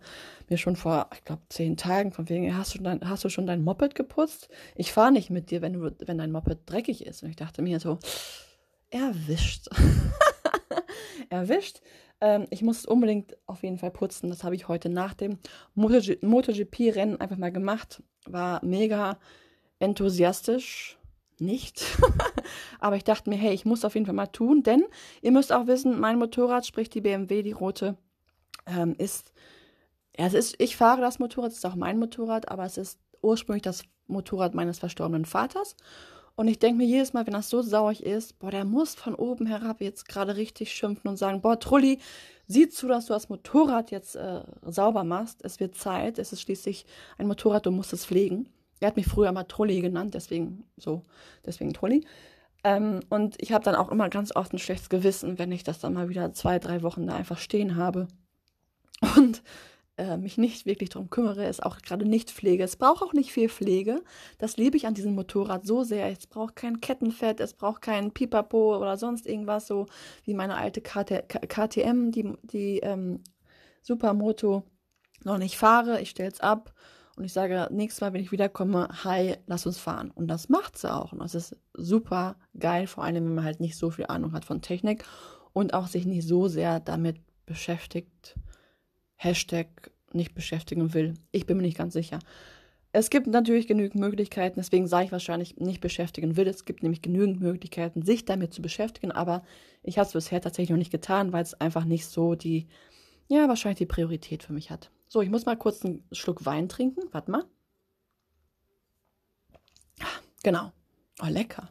mir 0.49 0.57
schon 0.57 0.75
vor, 0.75 1.09
ich 1.13 1.23
glaube, 1.23 1.41
zehn 1.49 1.77
Tagen, 1.77 2.11
von 2.11 2.27
wegen, 2.29 2.55
hast 2.57 2.75
du, 2.75 2.79
dein, 2.79 3.07
hast 3.07 3.23
du 3.23 3.29
schon 3.29 3.47
dein 3.47 3.63
Moped 3.63 3.95
geputzt? 3.95 4.49
Ich 4.75 4.91
fahre 4.91 5.11
nicht 5.11 5.29
mit 5.29 5.49
dir, 5.49 5.61
wenn, 5.61 5.73
du, 5.73 5.95
wenn 6.05 6.17
dein 6.17 6.31
Moped 6.31 6.59
dreckig 6.65 7.05
ist. 7.05 7.23
Und 7.23 7.29
ich 7.29 7.37
dachte 7.37 7.61
mir 7.61 7.79
so, 7.79 7.99
erwischt. 8.89 9.69
erwischt. 11.31 11.81
Ähm, 12.19 12.45
ich 12.51 12.61
muss 12.61 12.85
unbedingt 12.85 13.37
auf 13.47 13.63
jeden 13.63 13.77
Fall 13.77 13.91
putzen. 13.91 14.29
Das 14.29 14.43
habe 14.43 14.55
ich 14.55 14.67
heute 14.67 14.89
nach 14.89 15.13
dem 15.13 15.39
MotoGP-Rennen 15.75 17.19
einfach 17.19 17.37
mal 17.37 17.51
gemacht. 17.51 18.03
War 18.25 18.63
mega 18.63 19.17
enthusiastisch. 19.79 20.97
Nicht. 21.39 21.83
Aber 22.79 22.95
ich 22.97 23.03
dachte 23.03 23.29
mir, 23.29 23.37
hey, 23.37 23.53
ich 23.53 23.65
muss 23.65 23.83
auf 23.83 23.95
jeden 23.95 24.05
Fall 24.05 24.13
mal 24.13 24.27
tun, 24.27 24.61
denn 24.61 24.83
ihr 25.23 25.31
müsst 25.31 25.51
auch 25.51 25.65
wissen, 25.65 25.99
mein 25.99 26.19
Motorrad, 26.19 26.67
sprich 26.67 26.91
die 26.91 27.01
BMW, 27.01 27.41
die 27.41 27.51
rote, 27.51 27.97
ähm, 28.67 28.93
ist, 28.99 29.33
ja, 30.15 30.27
es 30.27 30.35
ist, 30.35 30.55
ich 30.59 30.75
fahre 30.77 31.01
das 31.01 31.17
Motorrad, 31.17 31.51
es 31.51 31.57
ist 31.57 31.65
auch 31.65 31.73
mein 31.73 31.97
Motorrad, 31.97 32.49
aber 32.49 32.63
es 32.65 32.77
ist 32.77 32.99
ursprünglich 33.23 33.63
das 33.63 33.85
Motorrad 34.05 34.53
meines 34.53 34.77
verstorbenen 34.77 35.25
Vaters. 35.25 35.75
Und 36.35 36.47
ich 36.47 36.59
denke 36.59 36.77
mir 36.77 36.87
jedes 36.87 37.13
Mal, 37.13 37.25
wenn 37.25 37.33
das 37.33 37.49
so 37.49 37.61
sauer 37.61 37.99
ist, 37.99 38.39
boah, 38.39 38.51
der 38.51 38.65
muss 38.65 38.95
von 38.95 39.15
oben 39.15 39.45
herab 39.45 39.81
jetzt 39.81 40.07
gerade 40.07 40.35
richtig 40.37 40.71
schimpfen 40.71 41.09
und 41.09 41.17
sagen, 41.17 41.41
boah, 41.41 41.59
Trulli, 41.59 41.99
sieh 42.47 42.69
zu, 42.69 42.87
dass 42.87 43.05
du 43.05 43.13
das 43.13 43.29
Motorrad 43.29 43.91
jetzt 43.91 44.15
äh, 44.15 44.41
sauber 44.63 45.03
machst. 45.03 45.43
Es 45.43 45.59
wird 45.59 45.75
Zeit. 45.75 46.19
Es 46.19 46.33
ist 46.33 46.41
schließlich 46.41 46.85
ein 47.17 47.27
Motorrad, 47.27 47.65
du 47.65 47.71
musst 47.71 47.93
es 47.93 48.05
pflegen. 48.05 48.49
Er 48.79 48.87
hat 48.87 48.97
mich 48.97 49.05
früher 49.05 49.31
mal 49.31 49.43
Trulli 49.43 49.79
genannt, 49.81 50.15
deswegen 50.15 50.63
so, 50.77 51.03
deswegen 51.45 51.73
Trulli. 51.73 52.05
Ähm, 52.63 53.01
und 53.09 53.41
ich 53.41 53.51
habe 53.51 53.63
dann 53.63 53.75
auch 53.75 53.89
immer 53.89 54.09
ganz 54.09 54.35
oft 54.35 54.53
ein 54.53 54.59
schlechtes 54.59 54.89
Gewissen, 54.89 55.37
wenn 55.39 55.51
ich 55.51 55.63
das 55.63 55.79
dann 55.79 55.93
mal 55.93 56.09
wieder 56.09 56.33
zwei, 56.33 56.59
drei 56.59 56.81
Wochen 56.81 57.07
da 57.07 57.15
einfach 57.15 57.37
stehen 57.37 57.75
habe. 57.75 58.07
Und 59.17 59.43
äh, 60.01 60.17
mich 60.17 60.37
nicht 60.39 60.65
wirklich 60.65 60.89
darum 60.89 61.11
kümmere, 61.11 61.45
es 61.45 61.59
auch 61.59 61.77
gerade 61.77 62.05
nicht 62.05 62.31
pflege. 62.31 62.63
Es 62.63 62.75
braucht 62.75 63.03
auch 63.03 63.13
nicht 63.13 63.31
viel 63.31 63.49
Pflege. 63.49 64.01
Das 64.39 64.57
liebe 64.57 64.75
ich 64.75 64.87
an 64.87 64.95
diesem 64.95 65.13
Motorrad 65.13 65.65
so 65.65 65.83
sehr. 65.83 66.09
Es 66.09 66.25
braucht 66.25 66.55
kein 66.55 66.81
Kettenfett, 66.81 67.39
es 67.39 67.53
braucht 67.53 67.83
kein 67.83 68.11
Pipapo 68.11 68.77
oder 68.77 68.97
sonst 68.97 69.27
irgendwas, 69.27 69.67
so 69.67 69.85
wie 70.23 70.33
meine 70.33 70.57
alte 70.57 70.81
KT 70.81 71.29
KTM, 71.47 72.09
die, 72.09 72.33
die 72.41 72.79
ähm, 72.79 73.23
Supermoto 73.83 74.63
noch 75.23 75.37
nicht 75.37 75.57
fahre. 75.57 76.01
Ich 76.01 76.09
stelle 76.09 76.31
es 76.31 76.39
ab 76.39 76.73
und 77.15 77.23
ich 77.23 77.33
sage, 77.33 77.67
nächstes 77.69 78.01
Mal, 78.01 78.13
wenn 78.13 78.23
ich 78.23 78.31
wiederkomme, 78.31 78.87
hi, 79.03 79.35
lass 79.45 79.67
uns 79.67 79.77
fahren. 79.77 80.09
Und 80.09 80.27
das 80.29 80.49
macht 80.49 80.79
sie 80.79 80.91
auch. 80.91 81.11
Und 81.11 81.19
das 81.19 81.35
ist 81.35 81.55
super 81.75 82.37
geil, 82.57 82.87
vor 82.87 83.03
allem, 83.03 83.25
wenn 83.25 83.35
man 83.35 83.45
halt 83.45 83.59
nicht 83.59 83.77
so 83.77 83.91
viel 83.91 84.07
Ahnung 84.07 84.33
hat 84.33 84.45
von 84.45 84.63
Technik 84.63 85.03
und 85.53 85.75
auch 85.75 85.85
sich 85.85 86.07
nicht 86.07 86.27
so 86.27 86.47
sehr 86.47 86.79
damit 86.79 87.17
beschäftigt 87.45 88.35
Hashtag 89.23 89.91
nicht 90.13 90.33
beschäftigen 90.33 90.93
will. 90.93 91.13
Ich 91.31 91.45
bin 91.45 91.57
mir 91.57 91.63
nicht 91.63 91.77
ganz 91.77 91.93
sicher. 91.93 92.19
Es 92.91 93.09
gibt 93.09 93.27
natürlich 93.27 93.67
genügend 93.67 94.01
Möglichkeiten, 94.01 94.55
deswegen 94.57 94.87
sage 94.87 95.05
ich 95.05 95.11
wahrscheinlich 95.11 95.57
nicht 95.57 95.79
beschäftigen 95.79 96.35
will. 96.35 96.47
Es 96.47 96.65
gibt 96.65 96.83
nämlich 96.83 97.01
genügend 97.01 97.39
Möglichkeiten, 97.39 98.01
sich 98.01 98.25
damit 98.25 98.53
zu 98.53 98.61
beschäftigen, 98.61 99.11
aber 99.11 99.43
ich 99.83 99.97
habe 99.97 100.07
es 100.07 100.13
bisher 100.13 100.41
tatsächlich 100.41 100.71
noch 100.71 100.77
nicht 100.77 100.91
getan, 100.91 101.31
weil 101.31 101.43
es 101.43 101.53
einfach 101.53 101.85
nicht 101.85 102.07
so 102.07 102.35
die, 102.35 102.67
ja, 103.29 103.47
wahrscheinlich 103.47 103.77
die 103.77 103.85
Priorität 103.85 104.43
für 104.43 104.53
mich 104.53 104.71
hat. 104.71 104.91
So, 105.07 105.21
ich 105.21 105.29
muss 105.29 105.45
mal 105.45 105.55
kurz 105.55 105.85
einen 105.85 106.03
Schluck 106.11 106.45
Wein 106.45 106.67
trinken. 106.67 107.01
Warte 107.11 107.31
mal. 107.31 107.45
Genau. 110.43 110.71
Oh, 111.21 111.27
lecker. 111.27 111.69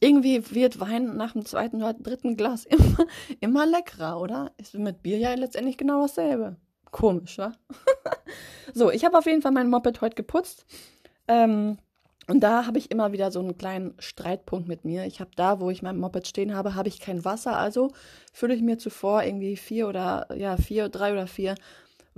Irgendwie 0.00 0.42
wird 0.54 0.80
Wein 0.80 1.16
nach 1.16 1.32
dem 1.32 1.44
zweiten 1.44 1.78
oder 1.78 1.94
dritten 1.94 2.36
Glas 2.36 2.64
immer, 2.66 3.06
immer 3.40 3.66
leckerer, 3.66 4.20
oder? 4.20 4.52
Ist 4.56 4.74
mit 4.74 5.02
Bier 5.02 5.18
ja 5.18 5.34
letztendlich 5.34 5.76
genau 5.76 6.02
dasselbe. 6.02 6.56
Komisch, 6.90 7.38
wa? 7.38 7.52
so, 8.74 8.90
ich 8.90 9.04
habe 9.04 9.18
auf 9.18 9.26
jeden 9.26 9.42
Fall 9.42 9.52
mein 9.52 9.70
Moped 9.70 10.00
heute 10.00 10.16
geputzt. 10.16 10.64
Ähm, 11.26 11.78
und 12.28 12.40
da 12.40 12.66
habe 12.66 12.78
ich 12.78 12.90
immer 12.90 13.12
wieder 13.12 13.30
so 13.30 13.40
einen 13.40 13.56
kleinen 13.56 13.94
Streitpunkt 13.98 14.68
mit 14.68 14.84
mir. 14.84 15.06
Ich 15.06 15.20
habe 15.20 15.30
da, 15.34 15.60
wo 15.60 15.70
ich 15.70 15.82
mein 15.82 15.98
Moped 15.98 16.26
stehen 16.26 16.54
habe, 16.54 16.74
habe 16.74 16.88
ich 16.88 17.00
kein 17.00 17.24
Wasser. 17.24 17.56
Also 17.56 17.90
fülle 18.34 18.54
ich 18.54 18.62
mir 18.62 18.76
zuvor 18.78 19.22
irgendwie 19.22 19.56
vier 19.56 19.88
oder, 19.88 20.28
ja, 20.36 20.58
vier, 20.58 20.90
drei 20.90 21.12
oder 21.12 21.26
vier 21.26 21.54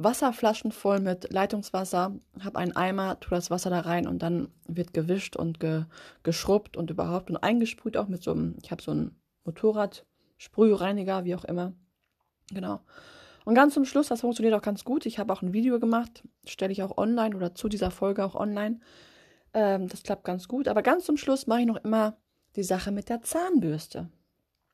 Wasserflaschen 0.02 0.72
voll 0.72 1.00
mit 1.00 1.32
Leitungswasser, 1.32 2.14
habe 2.40 2.58
einen 2.58 2.76
Eimer, 2.76 3.20
tue 3.20 3.36
das 3.36 3.50
Wasser 3.50 3.70
da 3.70 3.80
rein 3.80 4.06
und 4.06 4.22
dann 4.22 4.48
wird 4.66 4.94
gewischt 4.94 5.36
und 5.36 5.60
ge, 5.60 5.84
geschrubbt 6.22 6.76
und 6.76 6.90
überhaupt 6.90 7.30
und 7.30 7.36
eingesprüht 7.36 7.96
auch 7.96 8.08
mit 8.08 8.22
so 8.22 8.32
einem, 8.32 8.56
ich 8.62 8.70
habe 8.70 8.82
so 8.82 8.90
einen 8.90 9.20
Motorrad, 9.44 10.06
Sprühreiniger, 10.38 11.24
wie 11.24 11.34
auch 11.34 11.44
immer. 11.44 11.74
Genau. 12.50 12.80
Und 13.44 13.54
ganz 13.54 13.74
zum 13.74 13.84
Schluss, 13.84 14.08
das 14.08 14.22
funktioniert 14.22 14.54
auch 14.54 14.62
ganz 14.62 14.84
gut. 14.84 15.06
Ich 15.06 15.18
habe 15.18 15.32
auch 15.32 15.42
ein 15.42 15.52
Video 15.52 15.78
gemacht, 15.78 16.22
stelle 16.46 16.72
ich 16.72 16.82
auch 16.82 16.96
online 16.96 17.36
oder 17.36 17.54
zu 17.54 17.68
dieser 17.68 17.90
Folge 17.90 18.24
auch 18.24 18.34
online. 18.34 18.80
Ähm, 19.54 19.88
das 19.88 20.02
klappt 20.02 20.24
ganz 20.24 20.48
gut. 20.48 20.68
Aber 20.68 20.82
ganz 20.82 21.04
zum 21.04 21.16
Schluss 21.16 21.46
mache 21.46 21.60
ich 21.60 21.66
noch 21.66 21.82
immer 21.84 22.16
die 22.56 22.62
Sache 22.62 22.90
mit 22.90 23.08
der 23.08 23.22
Zahnbürste. 23.22 24.08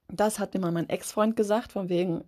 Das 0.08 0.38
hat 0.38 0.54
mir 0.54 0.60
mal 0.60 0.72
mein 0.72 0.88
Ex-Freund 0.88 1.36
gesagt, 1.36 1.72
von 1.72 1.88
wegen, 1.88 2.24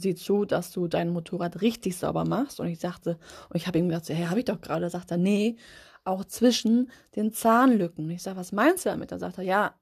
sieh 0.00 0.14
zu, 0.14 0.44
dass 0.44 0.72
du 0.72 0.88
dein 0.88 1.10
Motorrad 1.10 1.60
richtig 1.60 1.96
sauber 1.96 2.24
machst. 2.24 2.60
Und 2.60 2.68
ich 2.68 2.80
sagte, 2.80 3.18
und 3.48 3.56
ich 3.56 3.66
habe 3.66 3.78
ihm 3.78 3.88
gesagt, 3.88 4.08
hey, 4.08 4.26
habe 4.26 4.40
ich 4.40 4.44
doch 4.46 4.60
gerade. 4.60 4.88
Sagt 4.90 5.10
er, 5.10 5.16
nee, 5.16 5.56
auch 6.04 6.24
zwischen 6.24 6.90
den 7.16 7.32
Zahnlücken. 7.32 8.06
Und 8.06 8.10
ich 8.10 8.22
sage, 8.22 8.38
was 8.38 8.52
meinst 8.52 8.84
du 8.84 8.90
damit? 8.90 9.12
Dann 9.12 9.18
sagt 9.18 9.38
er, 9.38 9.44
ja, 9.44 9.74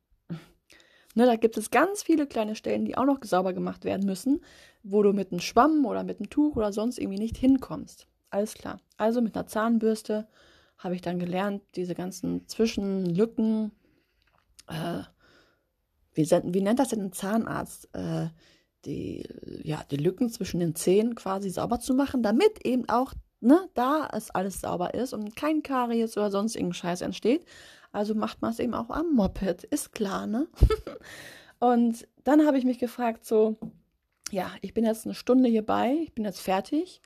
ne, 1.15 1.27
da 1.27 1.37
gibt 1.37 1.57
es 1.57 1.71
ganz 1.71 2.03
viele 2.03 2.27
kleine 2.27 2.55
Stellen, 2.55 2.85
die 2.85 2.97
auch 2.97 3.05
noch 3.05 3.19
sauber 3.23 3.53
gemacht 3.53 3.85
werden 3.85 4.07
müssen, 4.07 4.41
wo 4.83 5.03
du 5.03 5.13
mit 5.13 5.33
einem 5.33 5.41
Schwamm 5.41 5.85
oder 5.85 6.05
mit 6.05 6.21
einem 6.21 6.31
Tuch 6.31 6.57
oder 6.57 6.73
sonst 6.73 6.99
irgendwie 6.99 7.19
nicht 7.19 7.37
hinkommst. 7.37 8.07
Alles 8.31 8.55
klar. 8.55 8.81
Also 8.97 9.21
mit 9.21 9.35
einer 9.37 9.47
Zahnbürste 9.47 10.29
habe 10.79 10.95
ich 10.95 11.01
dann 11.01 11.19
gelernt, 11.19 11.63
diese 11.75 11.95
ganzen 11.95 12.47
Zwischenlücken, 12.49 13.73
äh, 14.69 15.03
wie, 16.13 16.25
wie 16.25 16.61
nennt 16.61 16.79
das 16.79 16.89
denn 16.89 17.01
ein 17.01 17.13
Zahnarzt? 17.13 17.89
Äh, 17.95 18.29
die, 18.87 19.29
ja, 19.63 19.83
die 19.91 19.97
Lücken 19.97 20.31
zwischen 20.31 20.61
den 20.61 20.75
Zähnen 20.75 21.15
quasi 21.15 21.51
sauber 21.51 21.81
zu 21.81 21.95
machen, 21.95 22.23
damit 22.23 22.65
eben 22.65 22.89
auch 22.89 23.13
ne, 23.41 23.69
da 23.75 24.09
es 24.13 24.31
alles 24.31 24.61
sauber 24.61 24.95
ist 24.95 25.13
und 25.13 25.37
kein 25.37 25.63
Karies 25.63 26.17
oder 26.17 26.31
sonst 26.31 26.57
irgendein 26.57 26.75
Scheiß 26.75 27.01
entsteht. 27.03 27.45
Also 27.93 28.15
macht 28.15 28.43
man 28.43 28.51
es 28.51 28.59
eben 28.59 28.75
auch 28.75 28.91
am 28.91 29.15
Moped, 29.15 29.65
ist 29.65 29.93
klar, 29.93 30.27
ne? 30.27 30.49
und 31.59 32.07
dann 32.25 32.47
habe 32.47 32.59
ich 32.59 32.65
mich 32.65 32.79
gefragt, 32.79 33.25
so, 33.25 33.57
ja, 34.31 34.51
ich 34.61 34.75
bin 34.75 34.85
jetzt 34.85 35.07
eine 35.07 35.15
Stunde 35.15 35.49
hierbei, 35.49 35.97
ich 36.03 36.13
bin 36.13 36.25
jetzt 36.25 36.41
fertig. 36.41 37.01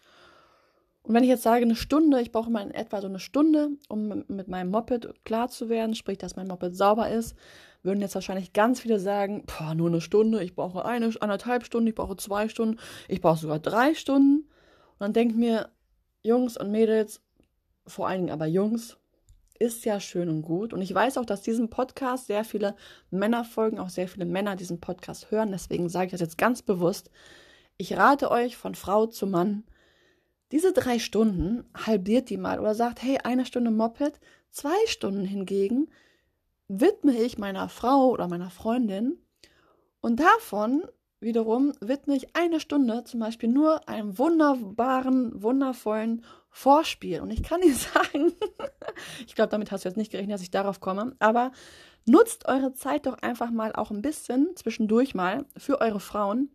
Und 1.03 1.15
wenn 1.15 1.23
ich 1.23 1.29
jetzt 1.29 1.43
sage 1.43 1.63
eine 1.63 1.77
Stunde, 1.77 2.21
ich 2.21 2.33
brauche 2.33 2.51
mal 2.51 2.63
in 2.63 2.73
etwa 2.73 3.01
so 3.01 3.07
eine 3.07 3.21
Stunde, 3.21 3.71
um 3.89 4.25
mit 4.29 4.49
meinem 4.49 4.71
Moped 4.71 5.25
klar 5.25 5.49
zu 5.49 5.69
werden, 5.69 5.95
sprich, 5.95 6.19
dass 6.19 6.37
mein 6.37 6.49
Moped 6.49 6.75
sauber 6.77 7.11
ist, 7.11 7.37
würden 7.83 8.01
jetzt 8.01 8.15
wahrscheinlich 8.15 8.53
ganz 8.53 8.81
viele 8.81 8.99
sagen, 8.99 9.45
boah, 9.47 9.75
nur 9.75 9.89
eine 9.89 10.01
Stunde, 10.01 10.43
ich 10.43 10.55
brauche 10.55 10.85
eine, 10.85 11.11
anderthalb 11.21 11.65
Stunden, 11.65 11.89
ich 11.89 11.95
brauche 11.95 12.17
zwei 12.17 12.49
Stunden, 12.49 12.79
ich 13.09 13.21
brauche 13.21 13.39
sogar 13.39 13.59
drei 13.59 13.95
Stunden. 13.95 14.49
Und 14.93 15.01
dann 15.01 15.13
denke 15.13 15.35
ich 15.35 15.39
mir, 15.39 15.71
Jungs 16.23 16.57
und 16.57 16.71
Mädels, 16.71 17.23
vor 17.87 18.09
allen 18.09 18.23
Dingen 18.23 18.33
aber 18.33 18.47
Jungs, 18.47 18.99
ist 19.59 19.85
ja 19.85 20.01
schön 20.01 20.29
und 20.29 20.43
gut. 20.43 20.73
Und 20.73 20.81
ich 20.81 20.95
weiß 20.95 21.19
auch, 21.19 21.27
dass 21.27 21.43
diesen 21.43 21.69
Podcast 21.69 22.27
sehr 22.27 22.45
viele 22.45 22.75
Männer 23.11 23.45
folgen, 23.45 23.79
auch 23.79 23.91
sehr 23.91 24.09
viele 24.09 24.25
Männer 24.25 24.57
diesen 24.57 24.81
Podcast 24.81 25.31
hören. 25.31 25.53
Deswegen 25.53 25.89
sage 25.89 26.07
ich 26.07 26.13
das 26.13 26.21
jetzt 26.21 26.39
ganz 26.39 26.63
bewusst. 26.63 27.11
Ich 27.77 27.97
rate 27.97 28.31
euch 28.31 28.57
von 28.57 28.75
Frau 28.75 29.07
zu 29.07 29.27
Mann, 29.27 29.65
diese 30.53 30.73
drei 30.73 30.99
Stunden 30.99 31.65
halbiert 31.75 32.29
die 32.29 32.37
mal 32.37 32.59
oder 32.59 32.75
sagt, 32.75 33.03
hey, 33.03 33.19
eine 33.23 33.47
Stunde 33.47 33.71
Moped, 33.71 34.19
zwei 34.51 34.75
Stunden 34.87 35.25
hingegen 35.25 35.89
widme 36.71 37.21
ich 37.21 37.37
meiner 37.37 37.69
Frau 37.69 38.11
oder 38.11 38.29
meiner 38.29 38.51
Freundin 38.51 39.19
und 40.01 40.21
davon 40.21 40.85
wiederum 41.19 41.73
widme 41.81 42.15
ich 42.15 42.35
eine 42.37 42.61
Stunde 42.61 43.03
zum 43.05 43.21
Beispiel 43.21 43.49
nur 43.49 43.89
einem 43.89 44.19
wunderbaren, 44.19 45.43
wundervollen 45.43 46.25
Vorspiel. 46.49 47.21
Und 47.21 47.31
ich 47.31 47.43
kann 47.43 47.61
dir 47.61 47.75
sagen, 47.75 48.33
ich 49.27 49.35
glaube, 49.35 49.51
damit 49.51 49.71
hast 49.73 49.85
du 49.85 49.89
jetzt 49.89 49.97
nicht 49.97 50.13
gerechnet, 50.13 50.35
dass 50.35 50.43
ich 50.43 50.51
darauf 50.51 50.81
komme, 50.81 51.15
aber 51.19 51.51
nutzt 52.07 52.47
eure 52.47 52.73
Zeit 52.73 53.07
doch 53.07 53.19
einfach 53.19 53.51
mal 53.51 53.73
auch 53.75 53.91
ein 53.91 54.03
bisschen 54.03 54.57
zwischendurch 54.57 55.15
mal 55.15 55.45
für 55.57 55.81
eure 55.81 56.01
Frauen 56.01 56.51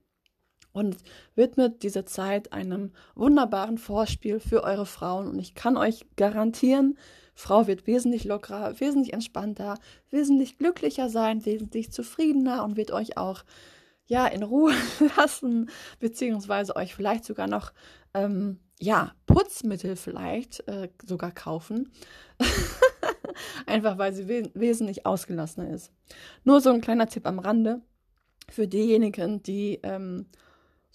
und 0.72 0.98
widmet 1.36 1.84
diese 1.84 2.05
Zeit 2.05 2.51
einem 2.51 2.91
wunderbaren 3.15 3.77
Vorspiel 3.77 4.39
für 4.39 4.63
eure 4.63 4.86
Frauen. 4.86 5.27
Und 5.27 5.39
ich 5.39 5.55
kann 5.55 5.77
euch 5.77 6.05
garantieren, 6.15 6.98
Frau 7.35 7.67
wird 7.67 7.85
wesentlich 7.85 8.23
lockerer, 8.23 8.79
wesentlich 8.79 9.13
entspannter, 9.13 9.77
wesentlich 10.09 10.57
glücklicher 10.57 11.09
sein, 11.09 11.45
wesentlich 11.45 11.91
zufriedener 11.91 12.63
und 12.63 12.77
wird 12.77 12.91
euch 12.91 13.17
auch 13.17 13.43
ja 14.07 14.25
in 14.25 14.43
Ruhe 14.43 14.73
lassen, 15.17 15.69
beziehungsweise 15.99 16.75
euch 16.75 16.95
vielleicht 16.95 17.25
sogar 17.25 17.47
noch 17.47 17.73
ähm, 18.13 18.59
ja 18.79 19.13
Putzmittel 19.25 19.95
vielleicht 19.95 20.67
äh, 20.67 20.89
sogar 21.05 21.31
kaufen. 21.31 21.91
Einfach 23.65 23.97
weil 23.97 24.13
sie 24.13 24.29
we 24.29 24.49
wesentlich 24.53 25.05
ausgelassener 25.05 25.69
ist. 25.69 25.91
Nur 26.45 26.61
so 26.61 26.71
ein 26.71 26.81
kleiner 26.81 27.07
Tipp 27.07 27.25
am 27.27 27.39
Rande 27.39 27.81
für 28.49 28.67
diejenigen, 28.67 29.43
die 29.43 29.79
ähm, 29.83 30.27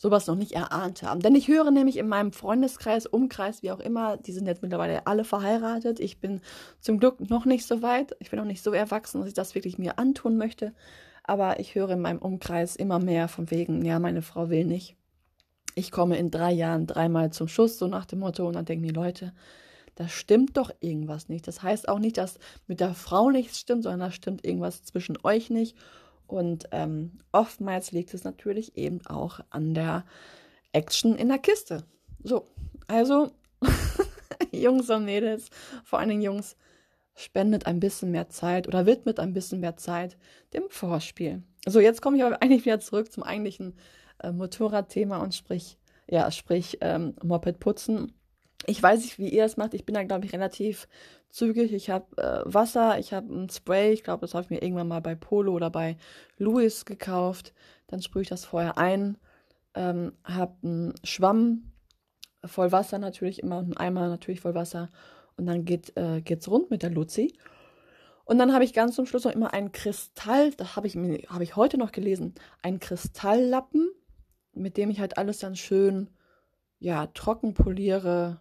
sowas 0.00 0.26
noch 0.26 0.34
nicht 0.34 0.52
erahnt 0.52 1.02
haben. 1.02 1.20
Denn 1.20 1.34
ich 1.34 1.46
höre 1.48 1.70
nämlich 1.70 1.98
in 1.98 2.08
meinem 2.08 2.32
Freundeskreis, 2.32 3.04
Umkreis, 3.04 3.62
wie 3.62 3.70
auch 3.70 3.80
immer, 3.80 4.16
die 4.16 4.32
sind 4.32 4.46
jetzt 4.46 4.62
mittlerweile 4.62 5.06
alle 5.06 5.24
verheiratet. 5.24 6.00
Ich 6.00 6.20
bin 6.20 6.40
zum 6.80 6.98
Glück 6.98 7.28
noch 7.28 7.44
nicht 7.44 7.66
so 7.66 7.82
weit. 7.82 8.16
Ich 8.18 8.30
bin 8.30 8.38
noch 8.38 8.46
nicht 8.46 8.62
so 8.62 8.72
erwachsen, 8.72 9.20
dass 9.20 9.28
ich 9.28 9.34
das 9.34 9.54
wirklich 9.54 9.76
mir 9.76 9.98
antun 9.98 10.38
möchte. 10.38 10.72
Aber 11.22 11.60
ich 11.60 11.74
höre 11.74 11.90
in 11.90 12.00
meinem 12.00 12.18
Umkreis 12.18 12.76
immer 12.76 12.98
mehr 12.98 13.28
von 13.28 13.50
wegen, 13.50 13.84
ja, 13.84 13.98
meine 13.98 14.22
Frau 14.22 14.48
will 14.48 14.64
nicht. 14.64 14.96
Ich 15.74 15.90
komme 15.90 16.16
in 16.16 16.30
drei 16.30 16.50
Jahren 16.50 16.86
dreimal 16.86 17.30
zum 17.30 17.46
Schuss, 17.46 17.78
so 17.78 17.86
nach 17.86 18.06
dem 18.06 18.20
Motto. 18.20 18.46
Und 18.46 18.56
dann 18.56 18.64
denken 18.64 18.86
die 18.86 18.94
Leute, 18.94 19.34
da 19.96 20.08
stimmt 20.08 20.56
doch 20.56 20.70
irgendwas 20.80 21.28
nicht. 21.28 21.46
Das 21.46 21.62
heißt 21.62 21.90
auch 21.90 21.98
nicht, 21.98 22.16
dass 22.16 22.38
mit 22.66 22.80
der 22.80 22.94
Frau 22.94 23.28
nichts 23.28 23.60
stimmt, 23.60 23.82
sondern 23.82 24.00
da 24.00 24.10
stimmt 24.10 24.46
irgendwas 24.46 24.82
zwischen 24.82 25.18
euch 25.24 25.50
nicht. 25.50 25.76
Und 26.30 26.68
ähm, 26.70 27.18
oftmals 27.32 27.92
liegt 27.92 28.14
es 28.14 28.24
natürlich 28.24 28.76
eben 28.76 29.04
auch 29.06 29.40
an 29.50 29.74
der 29.74 30.04
Action 30.72 31.16
in 31.16 31.28
der 31.28 31.38
Kiste. 31.38 31.84
So, 32.22 32.46
also 32.86 33.32
Jungs 34.52 34.88
und 34.90 35.04
Mädels, 35.04 35.48
vor 35.84 35.98
allen 35.98 36.10
Dingen 36.10 36.22
Jungs, 36.22 36.56
spendet 37.16 37.66
ein 37.66 37.80
bisschen 37.80 38.12
mehr 38.12 38.28
Zeit 38.28 38.68
oder 38.68 38.86
widmet 38.86 39.18
ein 39.18 39.32
bisschen 39.32 39.60
mehr 39.60 39.76
Zeit 39.76 40.16
dem 40.54 40.64
Vorspiel. 40.68 41.42
So, 41.66 41.80
jetzt 41.80 42.00
komme 42.00 42.16
ich 42.16 42.24
aber 42.24 42.40
eigentlich 42.42 42.64
wieder 42.64 42.80
zurück 42.80 43.12
zum 43.12 43.22
eigentlichen 43.22 43.74
äh, 44.22 44.30
Motorradthema 44.30 45.18
und 45.18 45.34
sprich, 45.34 45.78
ja, 46.08 46.30
sprich 46.30 46.78
ähm, 46.80 47.14
Moped 47.22 47.58
putzen. 47.58 48.12
Ich 48.66 48.82
weiß 48.82 49.02
nicht, 49.02 49.18
wie 49.18 49.28
ihr 49.28 49.44
es 49.44 49.56
macht. 49.56 49.74
Ich 49.74 49.84
bin 49.84 49.94
da, 49.94 50.04
glaube 50.04 50.26
ich, 50.26 50.32
relativ 50.32 50.86
zügig. 51.30 51.72
Ich 51.72 51.90
habe 51.90 52.16
äh, 52.22 52.42
Wasser, 52.44 52.98
ich 52.98 53.12
habe 53.12 53.32
ein 53.32 53.48
Spray. 53.48 53.92
Ich 53.92 54.04
glaube, 54.04 54.20
das 54.22 54.34
habe 54.34 54.44
ich 54.44 54.50
mir 54.50 54.62
irgendwann 54.62 54.88
mal 54.88 55.00
bei 55.00 55.14
Polo 55.14 55.52
oder 55.52 55.70
bei 55.70 55.96
Louis 56.36 56.84
gekauft. 56.84 57.54
Dann 57.86 58.02
sprühe 58.02 58.22
ich 58.22 58.28
das 58.28 58.44
vorher 58.44 58.78
ein. 58.78 59.16
Ähm, 59.74 60.12
habe 60.24 60.54
einen 60.62 60.94
Schwamm 61.04 61.72
voll 62.44 62.72
Wasser 62.72 62.98
natürlich 62.98 63.42
immer 63.42 63.58
und 63.58 63.64
einen 63.64 63.76
Eimer 63.76 64.08
natürlich 64.08 64.40
voll 64.40 64.54
Wasser. 64.54 64.90
Und 65.36 65.46
dann 65.46 65.64
geht 65.64 65.96
äh, 65.96 66.20
geht's 66.20 66.48
rund 66.48 66.70
mit 66.70 66.82
der 66.82 66.90
Luzi. 66.90 67.32
Und 68.30 68.38
dann 68.38 68.52
habe 68.52 68.62
ich 68.62 68.72
ganz 68.72 68.94
zum 68.94 69.06
Schluss 69.06 69.24
noch 69.24 69.32
immer 69.32 69.52
einen 69.52 69.72
Kristall, 69.72 70.52
das 70.52 70.76
habe 70.76 70.86
ich, 70.86 70.94
hab 70.94 71.40
ich 71.40 71.56
heute 71.56 71.78
noch 71.78 71.90
gelesen, 71.90 72.36
einen 72.62 72.78
Kristalllappen, 72.78 73.90
mit 74.52 74.76
dem 74.76 74.88
ich 74.88 75.00
halt 75.00 75.18
alles 75.18 75.38
dann 75.38 75.56
schön, 75.56 76.08
ja, 76.78 77.08
trocken 77.08 77.54
poliere, 77.54 78.40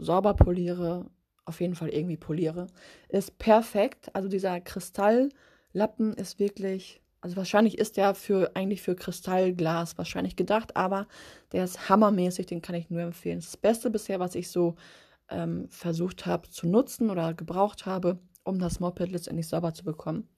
sauber 0.00 0.34
poliere, 0.34 1.06
auf 1.44 1.60
jeden 1.60 1.74
Fall 1.74 1.90
irgendwie 1.90 2.16
poliere. 2.16 2.66
Ist 3.08 3.38
perfekt. 3.38 4.14
Also 4.14 4.28
dieser 4.28 4.60
Kristalllappen 4.60 6.14
ist 6.14 6.38
wirklich, 6.38 7.00
also 7.20 7.36
wahrscheinlich 7.36 7.78
ist 7.78 7.96
der 7.96 8.14
für, 8.14 8.52
eigentlich 8.54 8.82
für 8.82 8.94
Kristallglas 8.94 9.98
wahrscheinlich 9.98 10.36
gedacht, 10.36 10.76
aber 10.76 11.06
der 11.52 11.64
ist 11.64 11.88
hammermäßig, 11.88 12.46
den 12.46 12.62
kann 12.62 12.76
ich 12.76 12.90
nur 12.90 13.02
empfehlen. 13.02 13.40
Das, 13.40 13.56
Beste 13.56 13.90
bisher, 13.90 14.20
was 14.20 14.34
ich 14.34 14.48
so 14.48 14.76
ähm, 15.28 15.68
versucht 15.68 16.26
habe 16.26 16.48
zu 16.48 16.66
nutzen 16.66 17.10
oder 17.10 17.34
gebraucht 17.34 17.86
habe, 17.86 18.18
um 18.44 18.58
das 18.58 18.80
Moped 18.80 19.10
letztendlich 19.10 19.48
sauber 19.48 19.74
zu 19.74 19.84
bekommen. 19.84 20.28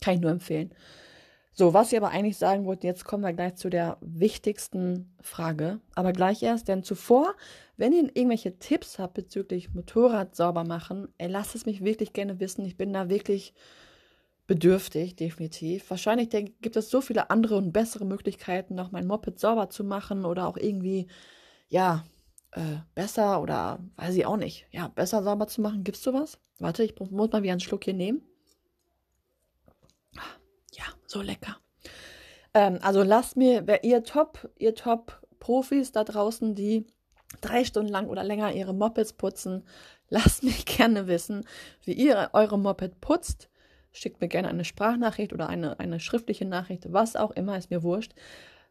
Kann 0.00 0.14
ich 0.14 0.20
nur 0.20 0.30
empfehlen. 0.30 0.74
So, 1.54 1.74
was 1.74 1.92
ich 1.92 1.98
aber 1.98 2.08
eigentlich 2.08 2.38
sagen 2.38 2.64
wollte, 2.64 2.86
jetzt 2.86 3.04
kommen 3.04 3.22
wir 3.22 3.34
gleich 3.34 3.56
zu 3.56 3.68
der 3.68 3.98
wichtigsten 4.00 5.14
Frage. 5.20 5.80
Aber 5.94 6.12
gleich 6.12 6.42
erst, 6.42 6.68
denn 6.68 6.82
zuvor, 6.82 7.34
wenn 7.76 7.92
ihr 7.92 8.04
irgendwelche 8.16 8.58
Tipps 8.58 8.98
habt 8.98 9.14
bezüglich 9.14 9.74
Motorrad 9.74 10.34
sauber 10.34 10.64
machen, 10.64 11.08
ey, 11.18 11.28
lasst 11.28 11.54
es 11.54 11.66
mich 11.66 11.84
wirklich 11.84 12.14
gerne 12.14 12.40
wissen. 12.40 12.64
Ich 12.64 12.78
bin 12.78 12.94
da 12.94 13.10
wirklich 13.10 13.52
bedürftig, 14.46 15.14
definitiv. 15.14 15.90
Wahrscheinlich 15.90 16.30
denk, 16.30 16.62
gibt 16.62 16.76
es 16.76 16.88
so 16.88 17.02
viele 17.02 17.28
andere 17.28 17.56
und 17.56 17.72
bessere 17.72 18.06
Möglichkeiten, 18.06 18.74
noch 18.74 18.90
mein 18.90 19.06
Moped 19.06 19.38
sauber 19.38 19.68
zu 19.68 19.84
machen 19.84 20.24
oder 20.24 20.48
auch 20.48 20.56
irgendwie, 20.56 21.06
ja, 21.68 22.04
äh, 22.52 22.78
besser 22.94 23.42
oder 23.42 23.78
weiß 23.96 24.14
ich 24.16 24.24
auch 24.26 24.36
nicht, 24.38 24.66
ja, 24.70 24.88
besser 24.88 25.22
sauber 25.22 25.48
zu 25.48 25.60
machen. 25.60 25.84
Gibt's 25.84 26.02
sowas? 26.02 26.38
Warte, 26.58 26.82
ich 26.82 26.98
muss 26.98 27.10
mal 27.10 27.42
wieder 27.42 27.52
einen 27.52 27.60
Schluck 27.60 27.84
hier 27.84 27.94
nehmen. 27.94 28.22
Ja, 30.72 30.84
so 31.06 31.22
lecker. 31.22 31.58
Ähm, 32.54 32.78
also 32.82 33.02
lasst 33.02 33.36
mir, 33.36 33.66
wer 33.66 33.84
ihr 33.84 34.04
Top, 34.04 34.50
ihr 34.58 34.74
Top-Profis 34.74 35.92
da 35.92 36.04
draußen, 36.04 36.54
die 36.54 36.86
drei 37.40 37.64
Stunden 37.64 37.90
lang 37.90 38.08
oder 38.08 38.24
länger 38.24 38.52
ihre 38.52 38.74
Mopeds 38.74 39.14
putzen, 39.14 39.64
lasst 40.08 40.42
mich 40.42 40.66
gerne 40.76 41.06
wissen, 41.06 41.46
wie 41.84 41.92
ihr 41.92 42.30
eure 42.32 42.58
Moped 42.58 43.00
putzt. 43.00 43.48
Schickt 43.92 44.20
mir 44.20 44.28
gerne 44.28 44.48
eine 44.48 44.64
Sprachnachricht 44.64 45.32
oder 45.32 45.48
eine, 45.48 45.78
eine 45.78 46.00
schriftliche 46.00 46.46
Nachricht, 46.46 46.92
was 46.92 47.16
auch 47.16 47.30
immer, 47.32 47.58
ist 47.58 47.70
mir 47.70 47.82
wurscht. 47.82 48.14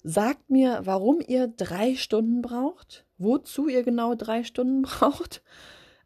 Sagt 0.03 0.49
mir, 0.49 0.81
warum 0.83 1.19
ihr 1.25 1.47
drei 1.47 1.95
Stunden 1.95 2.41
braucht, 2.41 3.05
wozu 3.19 3.67
ihr 3.67 3.83
genau 3.83 4.15
drei 4.15 4.43
Stunden 4.43 4.81
braucht, 4.81 5.43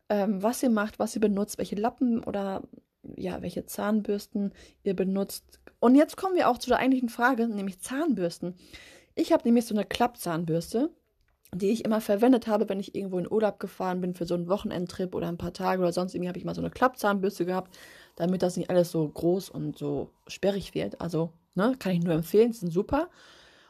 ähm, 0.09 0.43
was 0.43 0.61
ihr 0.61 0.69
macht, 0.69 0.99
was 0.99 1.15
ihr 1.15 1.21
benutzt, 1.21 1.57
welche 1.57 1.75
Lappen 1.75 2.23
oder 2.23 2.63
ja, 3.15 3.41
welche 3.41 3.65
Zahnbürsten 3.65 4.53
ihr 4.83 4.95
benutzt. 4.95 5.59
Und 5.79 5.95
jetzt 5.95 6.17
kommen 6.17 6.35
wir 6.35 6.49
auch 6.49 6.57
zu 6.57 6.69
der 6.69 6.79
eigentlichen 6.79 7.09
Frage, 7.09 7.47
nämlich 7.47 7.79
Zahnbürsten. 7.79 8.55
Ich 9.15 9.31
habe 9.31 9.43
nämlich 9.45 9.65
so 9.65 9.75
eine 9.75 9.85
Klappzahnbürste, 9.85 10.89
die 11.53 11.69
ich 11.69 11.85
immer 11.85 12.01
verwendet 12.01 12.47
habe, 12.47 12.67
wenn 12.67 12.79
ich 12.79 12.95
irgendwo 12.95 13.17
in 13.17 13.31
Urlaub 13.31 13.59
gefahren 13.59 14.01
bin 14.01 14.13
für 14.13 14.25
so 14.25 14.33
einen 14.33 14.49
Wochenendtrip 14.49 15.15
oder 15.15 15.27
ein 15.27 15.37
paar 15.37 15.53
Tage 15.53 15.81
oder 15.81 15.93
sonst 15.93 16.13
irgendwie 16.13 16.29
habe 16.29 16.37
ich 16.37 16.45
mal 16.45 16.55
so 16.55 16.61
eine 16.61 16.71
Klappzahnbürste 16.71 17.45
gehabt, 17.45 17.77
damit 18.15 18.41
das 18.41 18.57
nicht 18.57 18.69
alles 18.69 18.91
so 18.91 19.07
groß 19.07 19.49
und 19.49 19.77
so 19.77 20.09
sperrig 20.27 20.73
wird. 20.73 20.99
Also, 21.01 21.31
ne, 21.55 21.75
kann 21.79 21.93
ich 21.93 22.03
nur 22.03 22.13
empfehlen, 22.13 22.51
sind 22.51 22.71
super. 22.71 23.09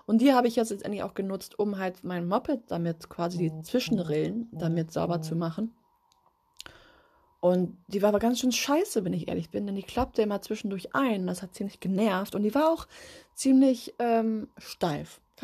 Und 0.05 0.21
die 0.21 0.33
habe 0.33 0.47
ich 0.47 0.55
jetzt 0.55 0.69
letztendlich 0.69 1.03
auch 1.03 1.15
genutzt, 1.15 1.57
um 1.57 1.77
halt 1.77 2.03
mein 2.03 2.27
Moped 2.27 2.61
damit 2.67 3.09
quasi 3.09 3.37
die 3.37 3.61
Zwischenrillen 3.63 4.47
damit 4.51 4.91
sauber 4.91 5.21
zu 5.21 5.35
machen. 5.35 5.71
Und 7.45 7.77
die 7.89 8.01
war 8.01 8.09
aber 8.09 8.17
ganz 8.17 8.39
schön 8.39 8.51
scheiße, 8.51 9.05
wenn 9.05 9.13
ich 9.13 9.27
ehrlich 9.27 9.51
bin, 9.51 9.67
denn 9.67 9.75
die 9.75 9.83
klappte 9.83 10.23
immer 10.23 10.41
zwischendurch 10.41 10.95
ein. 10.95 11.27
Das 11.27 11.43
hat 11.43 11.53
ziemlich 11.53 11.79
genervt. 11.79 12.33
Und 12.33 12.41
die 12.41 12.55
war 12.55 12.71
auch 12.71 12.87
ziemlich 13.35 13.93
ähm, 13.99 14.49
steif. 14.57 15.21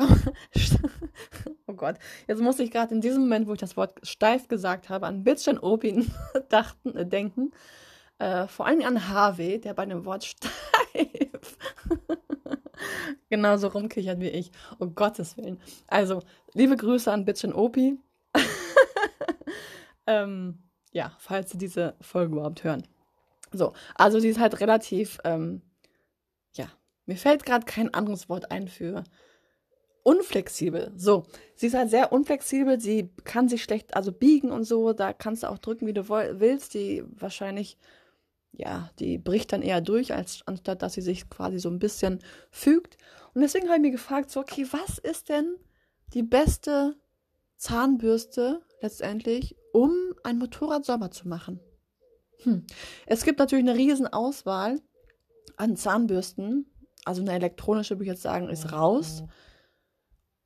oh 1.68 1.74
Gott, 1.74 1.98
jetzt 2.26 2.42
muss 2.42 2.58
ich 2.58 2.72
gerade 2.72 2.92
in 2.92 3.00
diesem 3.00 3.22
Moment, 3.22 3.46
wo 3.46 3.52
ich 3.52 3.60
das 3.60 3.76
Wort 3.76 4.00
steif 4.02 4.48
gesagt 4.48 4.88
habe, 4.88 5.06
an 5.06 5.22
Bitchen 5.22 5.60
Opin 5.60 6.10
dachten, 6.48 6.96
äh, 6.96 7.06
denken. 7.06 7.52
Äh, 8.18 8.48
vor 8.48 8.66
allem 8.66 8.82
an 8.82 9.08
Harvey, 9.08 9.60
der 9.60 9.72
bei 9.72 9.86
dem 9.86 10.04
Wort 10.04 10.24
steif 10.24 11.56
genauso 13.30 13.68
rumkichert 13.68 14.18
wie 14.18 14.30
ich. 14.30 14.50
Um 14.80 14.96
Gottes 14.96 15.36
Willen. 15.36 15.60
Also, 15.86 16.20
liebe 16.52 16.76
Grüße 16.76 17.12
an 17.12 17.24
Bitchen 17.24 17.52
Opi. 17.52 17.96
ähm, 20.08 20.58
ja, 20.92 21.16
falls 21.18 21.50
Sie 21.50 21.58
diese 21.58 21.96
Folge 22.00 22.34
überhaupt 22.34 22.64
hören. 22.64 22.86
So, 23.52 23.72
also 23.94 24.18
sie 24.18 24.28
ist 24.28 24.38
halt 24.38 24.60
relativ, 24.60 25.18
ähm, 25.24 25.62
ja, 26.54 26.66
mir 27.06 27.16
fällt 27.16 27.44
gerade 27.44 27.66
kein 27.66 27.92
anderes 27.92 28.28
Wort 28.28 28.50
ein 28.50 28.68
für 28.68 29.04
unflexibel. 30.02 30.92
So, 30.96 31.24
sie 31.54 31.66
ist 31.66 31.74
halt 31.74 31.90
sehr 31.90 32.12
unflexibel, 32.12 32.80
sie 32.80 33.10
kann 33.24 33.48
sich 33.48 33.62
schlecht, 33.62 33.94
also 33.94 34.12
biegen 34.12 34.50
und 34.50 34.64
so, 34.64 34.92
da 34.92 35.12
kannst 35.12 35.42
du 35.42 35.50
auch 35.50 35.58
drücken, 35.58 35.86
wie 35.86 35.92
du 35.92 36.08
willst, 36.08 36.74
die 36.74 37.04
wahrscheinlich, 37.06 37.78
ja, 38.52 38.90
die 38.98 39.18
bricht 39.18 39.52
dann 39.52 39.62
eher 39.62 39.80
durch, 39.80 40.12
als 40.12 40.42
anstatt 40.46 40.82
dass 40.82 40.94
sie 40.94 41.02
sich 41.02 41.28
quasi 41.30 41.58
so 41.58 41.68
ein 41.68 41.78
bisschen 41.78 42.20
fügt. 42.50 42.96
Und 43.34 43.42
deswegen 43.42 43.66
habe 43.66 43.76
ich 43.76 43.82
mir 43.82 43.90
gefragt, 43.92 44.30
so, 44.30 44.40
okay, 44.40 44.66
was 44.70 44.98
ist 44.98 45.28
denn 45.28 45.56
die 46.14 46.22
beste 46.22 46.96
Zahnbürste 47.56 48.62
letztendlich, 48.80 49.56
um 49.72 49.92
ein 50.22 50.38
Motorrad 50.38 50.84
sauber 50.84 51.10
zu 51.10 51.28
machen. 51.28 51.60
Hm. 52.42 52.66
Es 53.06 53.24
gibt 53.24 53.38
natürlich 53.38 53.68
eine 53.68 53.78
riesen 53.78 54.06
Auswahl 54.06 54.80
an 55.56 55.76
Zahnbürsten. 55.76 56.66
Also 57.04 57.22
eine 57.22 57.32
elektronische, 57.32 57.96
würde 57.96 58.04
ich 58.04 58.10
jetzt 58.10 58.22
sagen, 58.22 58.48
ist 58.48 58.72
raus. 58.72 59.24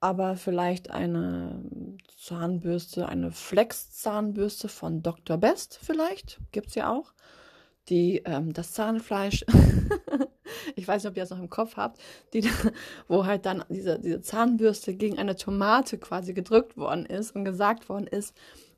Aber 0.01 0.37
vielleicht 0.37 0.91
eine 0.91 1.65
Zahnbürste, 2.19 3.09
eine 3.09 3.33
Flex-Zahnbürste 3.33 4.69
von 4.69 5.03
Dr. 5.03 5.39
Best 5.39 5.79
vielleicht, 5.83 6.39
gibt 6.53 6.69
es 6.69 6.75
ja 6.75 6.93
auch. 6.93 7.13
Die 7.89 8.23
ähm, 8.25 8.53
das 8.53 8.73
Zahnfleisch 8.73 9.45
ich 10.75 10.87
weiß 10.87 11.03
nicht, 11.03 11.11
ob 11.11 11.17
ihr 11.17 11.23
das 11.23 11.31
noch 11.31 11.39
im 11.39 11.51
Kopf 11.51 11.77
habt, 11.77 12.01
die, 12.33 12.49
wo 13.09 13.27
halt 13.27 13.47
dann 13.47 13.65
diese, 13.69 13.99
diese 13.99 14.21
Zahnbürste 14.21 14.95
gegen 14.95 15.19
eine 15.19 15.37
Tomate 15.37 15.99
quasi 15.99 16.35
gedrückt 16.35 16.77
worden 16.77 17.07
ist 17.07 17.35
und 17.35 17.45
gesagt 17.45 17.89
worden 17.89 18.07
ist, 18.07 18.37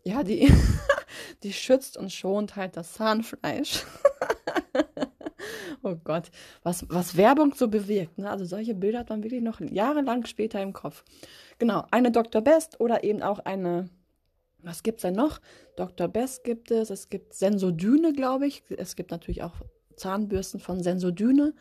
ja, 0.09 0.23
die, 0.23 0.51
die 1.43 1.53
schützt 1.53 1.97
und 1.97 2.11
schont 2.11 2.57
halt 2.57 2.77
das 2.77 2.95
Zahnfleisch. 2.95 3.85
oh 5.83 5.97
Gott, 6.03 6.31
was, 6.63 6.87
was 6.89 7.17
Werbung 7.17 7.53
so 7.55 7.69
bewirkt. 7.69 8.17
Ne? 8.17 8.31
Also 8.31 8.47
solche 8.47 8.75
Bilder 8.75 9.01
hat 9.01 9.11
man 9.11 9.23
wirklich 9.23 9.43
noch 9.43 9.61
jahrelang 9.61 10.25
später 10.25 10.63
im 10.63 10.73
Kopf. 10.73 11.05
Genau, 11.59 11.85
eine 11.91 12.11
Dr. 12.11 12.41
Best 12.41 12.81
oder 12.81 13.05
eben 13.05 13.23
auch 13.23 13.41
eine, 13.41 13.91
was 14.63 14.83
gibt 14.83 14.99
es 14.99 15.03
denn 15.03 15.15
noch? 15.15 15.41
Dr. 15.77 16.09
Best 16.09 16.43
gibt 16.43 16.71
es, 16.71 16.89
es 16.89 17.11
gibt 17.11 17.35
Sensodyne, 17.35 18.15
glaube 18.15 18.47
ich. 18.47 18.63
Es 18.71 18.97
gibt 18.97 19.11
natürlich 19.11 19.43
auch 19.43 19.57
Zahnbürsten 19.97 20.59
von 20.59 20.83
Sensodyne 20.83 21.55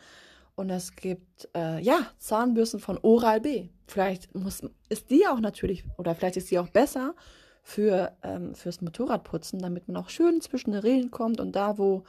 und 0.54 0.70
es 0.70 0.96
gibt 0.96 1.48
äh, 1.54 1.80
ja 1.82 1.98
Zahnbürsten 2.18 2.80
von 2.80 2.98
Oral 3.02 3.42
B. 3.42 3.68
Vielleicht 3.86 4.34
muss, 4.34 4.62
ist 4.88 5.10
die 5.10 5.26
auch 5.26 5.40
natürlich 5.40 5.84
oder 5.98 6.14
vielleicht 6.14 6.38
ist 6.38 6.50
die 6.50 6.58
auch 6.58 6.68
besser 6.68 7.14
für 7.68 8.16
ähm, 8.22 8.54
fürs 8.54 8.80
Motorradputzen, 8.80 9.58
damit 9.58 9.88
man 9.88 9.98
auch 9.98 10.08
schön 10.08 10.40
zwischen 10.40 10.72
den 10.72 10.80
Rillen 10.80 11.10
kommt 11.10 11.38
und 11.38 11.54
da 11.54 11.76
wo 11.76 12.04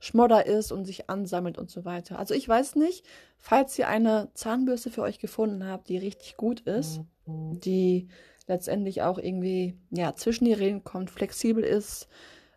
Schmodder 0.00 0.46
ist 0.46 0.72
und 0.72 0.84
sich 0.84 1.08
ansammelt 1.08 1.58
und 1.58 1.70
so 1.70 1.84
weiter. 1.84 2.18
Also 2.18 2.34
ich 2.34 2.48
weiß 2.48 2.74
nicht, 2.74 3.06
falls 3.38 3.78
ihr 3.78 3.86
eine 3.86 4.30
Zahnbürste 4.34 4.90
für 4.90 5.02
euch 5.02 5.20
gefunden 5.20 5.64
habt, 5.64 5.88
die 5.88 5.96
richtig 5.96 6.36
gut 6.36 6.60
ist, 6.62 7.02
die 7.24 8.08
letztendlich 8.48 9.02
auch 9.02 9.18
irgendwie 9.18 9.78
ja 9.90 10.16
zwischen 10.16 10.44
die 10.44 10.52
Rillen 10.54 10.82
kommt, 10.82 11.10
flexibel 11.10 11.62
ist, 11.62 12.08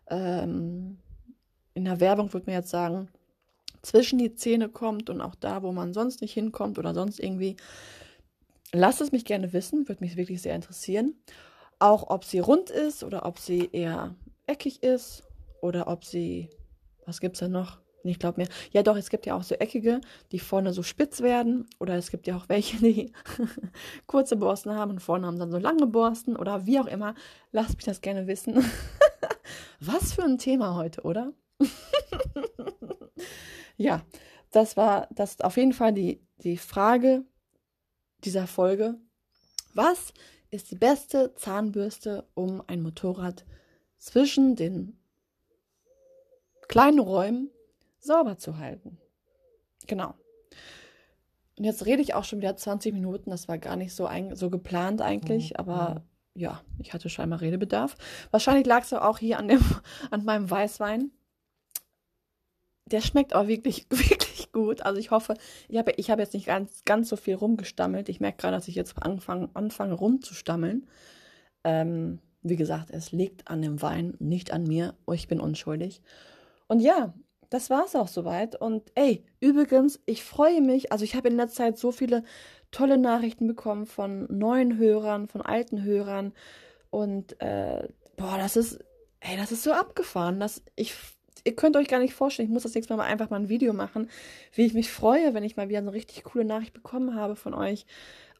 ähm, 0.08 0.98
in 1.74 1.84
der 1.84 2.00
Werbung 2.00 2.32
würde 2.32 2.46
man 2.46 2.56
jetzt 2.56 2.70
sagen, 2.70 3.08
zwischen 3.80 4.18
die 4.18 4.34
Zähne 4.34 4.68
kommt 4.68 5.08
und 5.08 5.20
auch 5.20 5.36
da, 5.36 5.62
wo 5.62 5.70
man 5.70 5.94
sonst 5.94 6.20
nicht 6.20 6.32
hinkommt 6.32 6.80
oder 6.80 6.94
sonst 6.94 7.20
irgendwie. 7.20 7.56
Lasst 8.72 9.00
es 9.00 9.12
mich 9.12 9.24
gerne 9.24 9.52
wissen, 9.52 9.88
würde 9.88 10.02
mich 10.04 10.16
wirklich 10.16 10.42
sehr 10.42 10.56
interessieren. 10.56 11.14
Auch 11.80 12.10
ob 12.10 12.24
sie 12.24 12.38
rund 12.38 12.70
ist 12.70 13.02
oder 13.02 13.24
ob 13.24 13.38
sie 13.38 13.70
eher 13.72 14.14
eckig 14.46 14.82
ist 14.82 15.22
oder 15.62 15.88
ob 15.88 16.04
sie, 16.04 16.50
was 17.06 17.20
gibt 17.20 17.36
es 17.36 17.40
denn 17.40 17.52
noch? 17.52 17.80
Ich 18.04 18.18
glaube 18.18 18.40
mir, 18.40 18.48
ja 18.70 18.82
doch, 18.82 18.96
es 18.96 19.10
gibt 19.10 19.26
ja 19.26 19.34
auch 19.34 19.42
so 19.42 19.54
eckige, 19.56 20.00
die 20.32 20.38
vorne 20.38 20.72
so 20.72 20.82
spitz 20.82 21.20
werden. 21.20 21.66
Oder 21.78 21.96
es 21.96 22.10
gibt 22.10 22.26
ja 22.26 22.36
auch 22.36 22.48
welche, 22.48 22.78
die 22.78 23.12
kurze 24.06 24.36
Borsten 24.36 24.74
haben 24.74 24.92
und 24.92 25.00
vorne 25.00 25.26
haben 25.26 25.38
dann 25.38 25.50
so 25.50 25.58
lange 25.58 25.86
Borsten 25.86 26.36
oder 26.36 26.66
wie 26.66 26.78
auch 26.80 26.86
immer. 26.86 27.14
Lasst 27.52 27.76
mich 27.76 27.84
das 27.84 28.00
gerne 28.00 28.26
wissen. 28.26 28.62
Was 29.80 30.12
für 30.12 30.24
ein 30.24 30.38
Thema 30.38 30.76
heute, 30.76 31.02
oder? 31.02 31.32
ja, 33.76 34.02
das 34.50 34.76
war 34.76 35.08
das 35.10 35.40
auf 35.40 35.56
jeden 35.56 35.72
Fall 35.72 35.92
die, 35.92 36.26
die 36.38 36.56
Frage 36.56 37.24
dieser 38.24 38.46
Folge. 38.46 38.98
Was 39.74 40.12
ist 40.50 40.70
die 40.70 40.76
beste 40.76 41.34
Zahnbürste, 41.34 42.26
um 42.34 42.62
ein 42.66 42.82
Motorrad 42.82 43.44
zwischen 43.98 44.56
den 44.56 44.98
kleinen 46.68 46.98
Räumen 46.98 47.50
sauber 47.98 48.38
zu 48.38 48.58
halten? 48.58 48.98
Genau. 49.86 50.14
Und 51.56 51.64
jetzt 51.64 51.84
rede 51.84 52.00
ich 52.02 52.14
auch 52.14 52.24
schon 52.24 52.40
wieder 52.40 52.56
20 52.56 52.92
Minuten. 52.94 53.30
Das 53.30 53.46
war 53.46 53.58
gar 53.58 53.76
nicht 53.76 53.94
so, 53.94 54.06
ein, 54.06 54.34
so 54.34 54.50
geplant 54.50 55.02
eigentlich, 55.02 55.50
mhm. 55.50 55.56
aber 55.56 56.02
ja, 56.34 56.62
ich 56.78 56.94
hatte 56.94 57.08
scheinbar 57.10 57.40
Redebedarf. 57.40 57.96
Wahrscheinlich 58.30 58.66
lag 58.66 58.84
es 58.84 58.92
auch 58.92 59.18
hier 59.18 59.38
an, 59.38 59.48
dem, 59.48 59.60
an 60.10 60.24
meinem 60.24 60.50
Weißwein. 60.50 61.10
Der 62.86 63.00
schmeckt 63.02 63.34
auch 63.34 63.46
wirklich, 63.46 63.86
wirklich 63.90 64.18
gut. 64.52 64.82
Also 64.82 64.98
ich 64.98 65.10
hoffe, 65.10 65.34
ich 65.68 65.78
habe 65.78 65.92
ich 65.96 66.10
hab 66.10 66.18
jetzt 66.18 66.34
nicht 66.34 66.46
ganz, 66.46 66.84
ganz 66.84 67.08
so 67.08 67.16
viel 67.16 67.34
rumgestammelt. 67.34 68.08
Ich 68.08 68.20
merke 68.20 68.38
gerade, 68.38 68.56
dass 68.56 68.68
ich 68.68 68.74
jetzt 68.74 69.02
anfange, 69.02 69.48
anfange 69.54 69.94
rumzustammeln. 69.94 70.86
Ähm, 71.64 72.20
wie 72.42 72.56
gesagt, 72.56 72.90
es 72.90 73.12
liegt 73.12 73.48
an 73.48 73.62
dem 73.62 73.82
Wein, 73.82 74.14
nicht 74.18 74.52
an 74.52 74.64
mir. 74.64 74.94
Oh, 75.06 75.12
ich 75.12 75.28
bin 75.28 75.40
unschuldig. 75.40 76.00
Und 76.68 76.80
ja, 76.80 77.12
das 77.50 77.68
war 77.68 77.84
es 77.84 77.96
auch 77.96 78.08
soweit. 78.08 78.56
Und 78.56 78.90
ey, 78.94 79.24
übrigens, 79.40 80.00
ich 80.06 80.24
freue 80.24 80.60
mich. 80.60 80.92
Also 80.92 81.04
ich 81.04 81.14
habe 81.16 81.28
in 81.28 81.36
letzter 81.36 81.64
Zeit 81.64 81.78
so 81.78 81.92
viele 81.92 82.22
tolle 82.70 82.96
Nachrichten 82.96 83.46
bekommen 83.46 83.86
von 83.86 84.26
neuen 84.30 84.78
Hörern, 84.78 85.28
von 85.28 85.42
alten 85.42 85.82
Hörern. 85.82 86.32
Und 86.90 87.40
äh, 87.40 87.88
boah, 88.16 88.38
das 88.38 88.56
ist, 88.56 88.78
ey, 89.20 89.36
das 89.36 89.52
ist 89.52 89.64
so 89.64 89.72
abgefahren. 89.72 90.40
dass 90.40 90.62
ich, 90.76 90.94
ihr 91.44 91.56
könnt 91.56 91.76
euch 91.76 91.88
gar 91.88 91.98
nicht 91.98 92.14
vorstellen, 92.14 92.48
ich 92.48 92.52
muss 92.52 92.62
das 92.62 92.74
nächste 92.74 92.96
Mal 92.96 93.04
einfach 93.04 93.30
mal 93.30 93.40
ein 93.40 93.48
Video 93.48 93.72
machen, 93.72 94.08
wie 94.54 94.66
ich 94.66 94.74
mich 94.74 94.90
freue, 94.90 95.34
wenn 95.34 95.44
ich 95.44 95.56
mal 95.56 95.68
wieder 95.68 95.78
eine 95.78 95.92
richtig 95.92 96.24
coole 96.24 96.44
Nachricht 96.44 96.72
bekommen 96.72 97.14
habe 97.14 97.36
von 97.36 97.54
euch. 97.54 97.86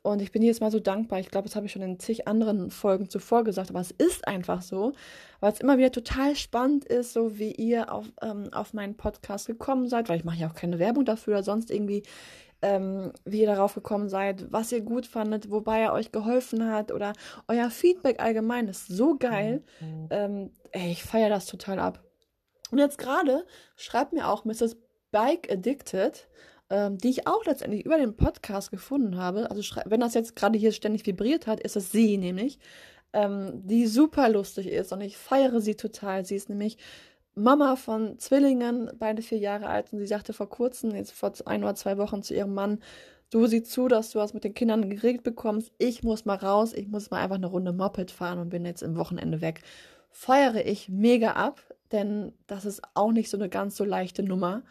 Und 0.02 0.22
ich 0.22 0.32
bin 0.32 0.40
jedes 0.40 0.60
Mal 0.60 0.70
so 0.70 0.80
dankbar. 0.80 1.20
Ich 1.20 1.30
glaube, 1.30 1.46
das 1.46 1.56
habe 1.56 1.66
ich 1.66 1.72
schon 1.72 1.82
in 1.82 1.98
zig 1.98 2.26
anderen 2.26 2.70
Folgen 2.70 3.10
zuvor 3.10 3.44
gesagt, 3.44 3.68
aber 3.68 3.80
es 3.80 3.90
ist 3.90 4.26
einfach 4.26 4.62
so, 4.62 4.94
weil 5.40 5.52
es 5.52 5.60
immer 5.60 5.76
wieder 5.76 5.92
total 5.92 6.36
spannend 6.36 6.86
ist, 6.86 7.12
so 7.12 7.38
wie 7.38 7.52
ihr 7.52 7.92
auf, 7.92 8.06
ähm, 8.22 8.48
auf 8.52 8.72
meinen 8.72 8.96
Podcast 8.96 9.46
gekommen 9.46 9.88
seid, 9.88 10.08
weil 10.08 10.16
ich 10.16 10.24
mache 10.24 10.38
ja 10.38 10.48
auch 10.48 10.54
keine 10.54 10.78
Werbung 10.78 11.04
dafür 11.04 11.34
oder 11.34 11.42
sonst 11.42 11.70
irgendwie 11.70 12.02
ähm, 12.62 13.12
wie 13.24 13.40
ihr 13.40 13.46
darauf 13.46 13.74
gekommen 13.74 14.08
seid, 14.08 14.52
was 14.52 14.72
ihr 14.72 14.82
gut 14.82 15.06
fandet, 15.06 15.50
wobei 15.50 15.80
er 15.80 15.92
euch 15.92 16.12
geholfen 16.12 16.70
hat 16.70 16.92
oder 16.92 17.12
euer 17.48 17.70
Feedback 17.70 18.22
allgemein 18.22 18.68
ist 18.68 18.86
so 18.88 19.16
geil. 19.16 19.62
Mhm. 19.80 20.06
Ähm, 20.10 20.50
ey, 20.72 20.92
ich 20.92 21.02
feiere 21.02 21.30
das 21.30 21.46
total 21.46 21.78
ab. 21.78 22.02
Und 22.70 22.78
jetzt 22.78 22.98
gerade 22.98 23.44
schreibt 23.76 24.12
mir 24.12 24.28
auch 24.28 24.44
Mrs. 24.44 24.76
Bike 25.10 25.50
Addicted, 25.50 26.28
ähm, 26.70 26.98
die 26.98 27.10
ich 27.10 27.26
auch 27.26 27.44
letztendlich 27.44 27.84
über 27.84 27.98
den 27.98 28.16
Podcast 28.16 28.70
gefunden 28.70 29.16
habe. 29.16 29.50
Also 29.50 29.62
wenn 29.86 30.00
das 30.00 30.14
jetzt 30.14 30.36
gerade 30.36 30.58
hier 30.58 30.72
ständig 30.72 31.06
vibriert 31.06 31.46
hat, 31.46 31.60
ist 31.60 31.76
es 31.76 31.92
sie 31.92 32.16
nämlich, 32.16 32.58
ähm, 33.12 33.66
die 33.66 33.86
super 33.86 34.28
lustig 34.28 34.68
ist 34.68 34.92
und 34.92 35.00
ich 35.00 35.16
feiere 35.16 35.60
sie 35.60 35.74
total. 35.74 36.24
Sie 36.24 36.36
ist 36.36 36.48
nämlich 36.48 36.78
Mama 37.34 37.76
von 37.76 38.18
Zwillingen, 38.18 38.90
beide 38.98 39.22
vier 39.22 39.38
Jahre 39.38 39.68
alt, 39.68 39.92
und 39.92 39.98
sie 39.98 40.06
sagte 40.06 40.32
vor 40.32 40.48
kurzem, 40.48 40.94
jetzt 40.94 41.12
vor 41.12 41.32
ein 41.46 41.62
oder 41.62 41.74
zwei 41.74 41.96
Wochen 41.98 42.22
zu 42.22 42.34
ihrem 42.34 42.54
Mann, 42.54 42.80
du 43.30 43.46
sieh 43.46 43.62
zu, 43.62 43.88
dass 43.88 44.10
du 44.10 44.18
was 44.18 44.34
mit 44.34 44.44
den 44.44 44.54
Kindern 44.54 44.90
geregelt 44.90 45.22
bekommst, 45.22 45.72
ich 45.78 46.02
muss 46.02 46.24
mal 46.24 46.36
raus, 46.36 46.72
ich 46.72 46.88
muss 46.88 47.10
mal 47.10 47.22
einfach 47.22 47.36
eine 47.36 47.46
Runde 47.46 47.72
Moped 47.72 48.10
fahren 48.10 48.40
und 48.40 48.50
bin 48.50 48.64
jetzt 48.64 48.82
im 48.82 48.96
Wochenende 48.96 49.40
weg. 49.40 49.62
Feiere 50.10 50.66
ich 50.66 50.88
mega 50.88 51.32
ab, 51.32 51.60
denn 51.92 52.32
das 52.46 52.64
ist 52.64 52.82
auch 52.94 53.12
nicht 53.12 53.30
so 53.30 53.36
eine 53.36 53.48
ganz 53.48 53.76
so 53.76 53.84
leichte 53.84 54.22
Nummer 54.22 54.62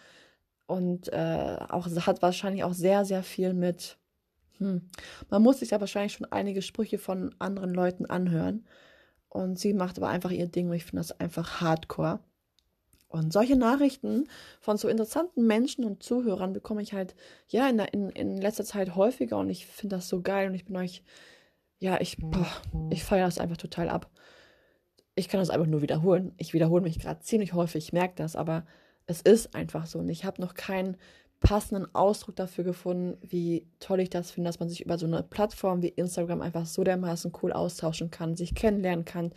und 0.67 1.11
äh, 1.11 1.57
auch 1.69 1.87
hat 1.87 2.21
wahrscheinlich 2.21 2.63
auch 2.63 2.73
sehr, 2.73 3.03
sehr 3.05 3.23
viel 3.23 3.53
mit, 3.53 3.97
hm, 4.57 4.89
man 5.29 5.41
muss 5.41 5.59
sich 5.59 5.71
ja 5.71 5.79
wahrscheinlich 5.79 6.13
schon 6.13 6.31
einige 6.31 6.61
Sprüche 6.61 6.99
von 6.99 7.33
anderen 7.39 7.73
Leuten 7.73 8.05
anhören 8.05 8.65
und 9.29 9.57
sie 9.57 9.73
macht 9.73 9.97
aber 9.97 10.09
einfach 10.09 10.31
ihr 10.31 10.47
Ding 10.47 10.69
und 10.69 10.75
ich 10.75 10.85
finde 10.85 11.01
das 11.01 11.19
einfach 11.19 11.61
hardcore. 11.61 12.19
Und 13.07 13.33
solche 13.33 13.55
Nachrichten 13.55 14.27
von 14.61 14.77
so 14.77 14.87
interessanten 14.87 15.47
Menschen 15.47 15.83
und 15.83 16.03
Zuhörern 16.03 16.53
bekomme 16.53 16.83
ich 16.83 16.93
halt, 16.93 17.15
ja, 17.47 17.67
in, 17.67 17.79
in, 17.79 18.09
in 18.11 18.37
letzter 18.37 18.63
Zeit 18.63 18.95
häufiger 18.95 19.39
und 19.39 19.49
ich 19.49 19.65
finde 19.65 19.95
das 19.95 20.07
so 20.07 20.21
geil 20.21 20.47
und 20.47 20.53
ich 20.53 20.65
bin 20.65 20.75
euch, 20.75 21.03
ja, 21.79 21.99
ich, 21.99 22.17
boah, 22.19 22.45
ich 22.91 23.03
feiere 23.03 23.25
das 23.25 23.39
einfach 23.39 23.57
total 23.57 23.89
ab. 23.89 24.11
Ich 25.19 25.27
kann 25.27 25.41
das 25.41 25.49
einfach 25.49 25.67
nur 25.67 25.81
wiederholen. 25.81 26.31
Ich 26.37 26.53
wiederhole 26.53 26.81
mich 26.81 26.97
gerade 26.97 27.19
ziemlich 27.19 27.53
häufig, 27.53 27.87
ich 27.87 27.93
merke 27.93 28.13
das, 28.15 28.37
aber 28.37 28.65
es 29.05 29.21
ist 29.21 29.53
einfach 29.53 29.85
so 29.85 29.99
und 29.99 30.07
ich 30.07 30.23
habe 30.23 30.41
noch 30.41 30.53
keinen 30.53 30.95
passenden 31.41 31.93
Ausdruck 31.93 32.37
dafür 32.37 32.63
gefunden, 32.63 33.17
wie 33.21 33.67
toll 33.81 33.99
ich 33.99 34.09
das 34.09 34.31
finde, 34.31 34.47
dass 34.47 34.61
man 34.61 34.69
sich 34.69 34.81
über 34.81 34.97
so 34.97 35.05
eine 35.05 35.23
Plattform 35.23 35.81
wie 35.81 35.89
Instagram 35.89 36.41
einfach 36.41 36.65
so 36.65 36.85
dermaßen 36.85 37.33
cool 37.41 37.51
austauschen 37.51 38.11
kann, 38.11 38.37
sich 38.37 38.55
kennenlernen 38.55 39.03
kann, 39.03 39.33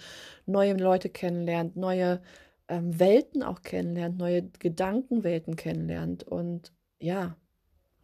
neue 0.47 0.75
Leute 0.75 1.09
kennenlernt, 1.09 1.77
neue 1.77 2.21
ähm, 2.69 3.01
Welten 3.01 3.43
auch 3.43 3.63
kennenlernt, 3.63 4.19
neue 4.19 4.45
Gedankenwelten 4.61 5.57
kennenlernt. 5.57 6.23
Und 6.23 6.73
ja, 7.01 7.37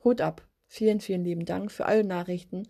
Hut 0.03 0.21
ab. 0.21 0.47
Vielen, 0.67 1.01
vielen 1.01 1.25
lieben 1.25 1.45
Dank 1.45 1.71
für 1.71 1.87
alle 1.87 2.05
Nachrichten. 2.05 2.65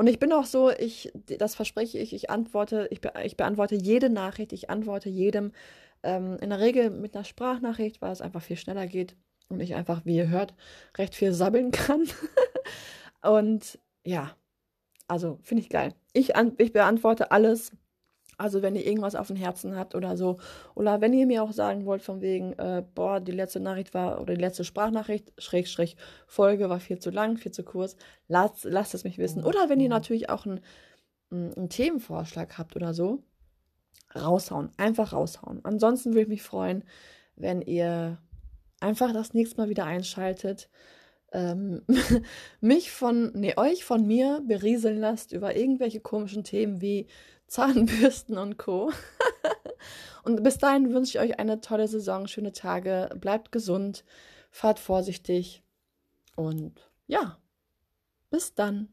Und 0.00 0.06
ich 0.06 0.18
bin 0.18 0.32
auch 0.32 0.46
so, 0.46 0.70
ich, 0.70 1.12
das 1.26 1.54
verspreche 1.54 1.98
ich, 1.98 2.14
ich 2.14 2.30
antworte, 2.30 2.88
ich, 2.90 3.02
be, 3.02 3.12
ich 3.22 3.36
beantworte 3.36 3.74
jede 3.74 4.08
Nachricht, 4.08 4.54
ich 4.54 4.70
antworte 4.70 5.10
jedem 5.10 5.52
ähm, 6.02 6.38
in 6.40 6.48
der 6.48 6.58
Regel 6.58 6.88
mit 6.88 7.14
einer 7.14 7.26
Sprachnachricht, 7.26 8.00
weil 8.00 8.10
es 8.10 8.22
einfach 8.22 8.40
viel 8.40 8.56
schneller 8.56 8.86
geht 8.86 9.14
und 9.50 9.60
ich 9.60 9.74
einfach, 9.74 10.06
wie 10.06 10.16
ihr 10.16 10.30
hört, 10.30 10.54
recht 10.96 11.14
viel 11.14 11.34
sabbeln 11.34 11.70
kann. 11.70 12.06
und 13.20 13.78
ja, 14.02 14.34
also 15.06 15.38
finde 15.42 15.64
ich 15.64 15.68
geil. 15.68 15.92
Ich, 16.14 16.32
ich 16.56 16.72
beantworte 16.72 17.30
alles 17.30 17.70
also 18.40 18.62
wenn 18.62 18.74
ihr 18.74 18.86
irgendwas 18.86 19.14
auf 19.14 19.26
dem 19.26 19.36
Herzen 19.36 19.76
habt 19.76 19.94
oder 19.94 20.16
so. 20.16 20.38
Oder 20.74 21.00
wenn 21.00 21.12
ihr 21.12 21.26
mir 21.26 21.42
auch 21.42 21.52
sagen 21.52 21.84
wollt, 21.84 22.02
von 22.02 22.20
wegen, 22.20 22.54
äh, 22.54 22.82
boah, 22.94 23.20
die 23.20 23.32
letzte 23.32 23.60
Nachricht 23.60 23.92
war, 23.92 24.20
oder 24.20 24.34
die 24.34 24.40
letzte 24.40 24.64
Sprachnachricht, 24.64 25.32
Schrägstrich, 25.38 25.96
Folge 26.26 26.70
war 26.70 26.80
viel 26.80 26.98
zu 26.98 27.10
lang, 27.10 27.36
viel 27.36 27.52
zu 27.52 27.62
kurz, 27.62 27.96
lasst, 28.28 28.64
lasst 28.64 28.94
es 28.94 29.04
mich 29.04 29.18
wissen. 29.18 29.44
Oder 29.44 29.68
wenn 29.68 29.80
ihr 29.80 29.90
natürlich 29.90 30.30
auch 30.30 30.46
einen, 30.46 30.60
einen 31.30 31.68
Themenvorschlag 31.68 32.56
habt 32.56 32.76
oder 32.76 32.94
so, 32.94 33.22
raushauen. 34.14 34.70
Einfach 34.76 35.12
raushauen. 35.12 35.60
Ansonsten 35.64 36.10
würde 36.10 36.22
ich 36.22 36.28
mich 36.28 36.42
freuen, 36.42 36.84
wenn 37.36 37.60
ihr 37.62 38.18
einfach 38.80 39.12
das 39.12 39.34
nächste 39.34 39.60
Mal 39.60 39.68
wieder 39.68 39.84
einschaltet. 39.84 40.70
Ähm, 41.32 41.82
mich 42.60 42.90
von, 42.90 43.32
nee, 43.34 43.54
euch 43.56 43.84
von 43.84 44.06
mir 44.06 44.42
berieseln 44.46 44.98
lasst 44.98 45.32
über 45.32 45.54
irgendwelche 45.56 46.00
komischen 46.00 46.42
Themen 46.42 46.80
wie 46.80 47.06
Zahnbürsten 47.50 48.38
und 48.38 48.58
Co. 48.58 48.92
und 50.22 50.42
bis 50.44 50.58
dahin 50.58 50.94
wünsche 50.94 51.18
ich 51.18 51.24
euch 51.24 51.40
eine 51.40 51.60
tolle 51.60 51.88
Saison, 51.88 52.28
schöne 52.28 52.52
Tage, 52.52 53.10
bleibt 53.16 53.50
gesund, 53.50 54.04
fahrt 54.52 54.78
vorsichtig 54.78 55.64
und 56.36 56.88
ja, 57.08 57.38
bis 58.30 58.54
dann. 58.54 58.88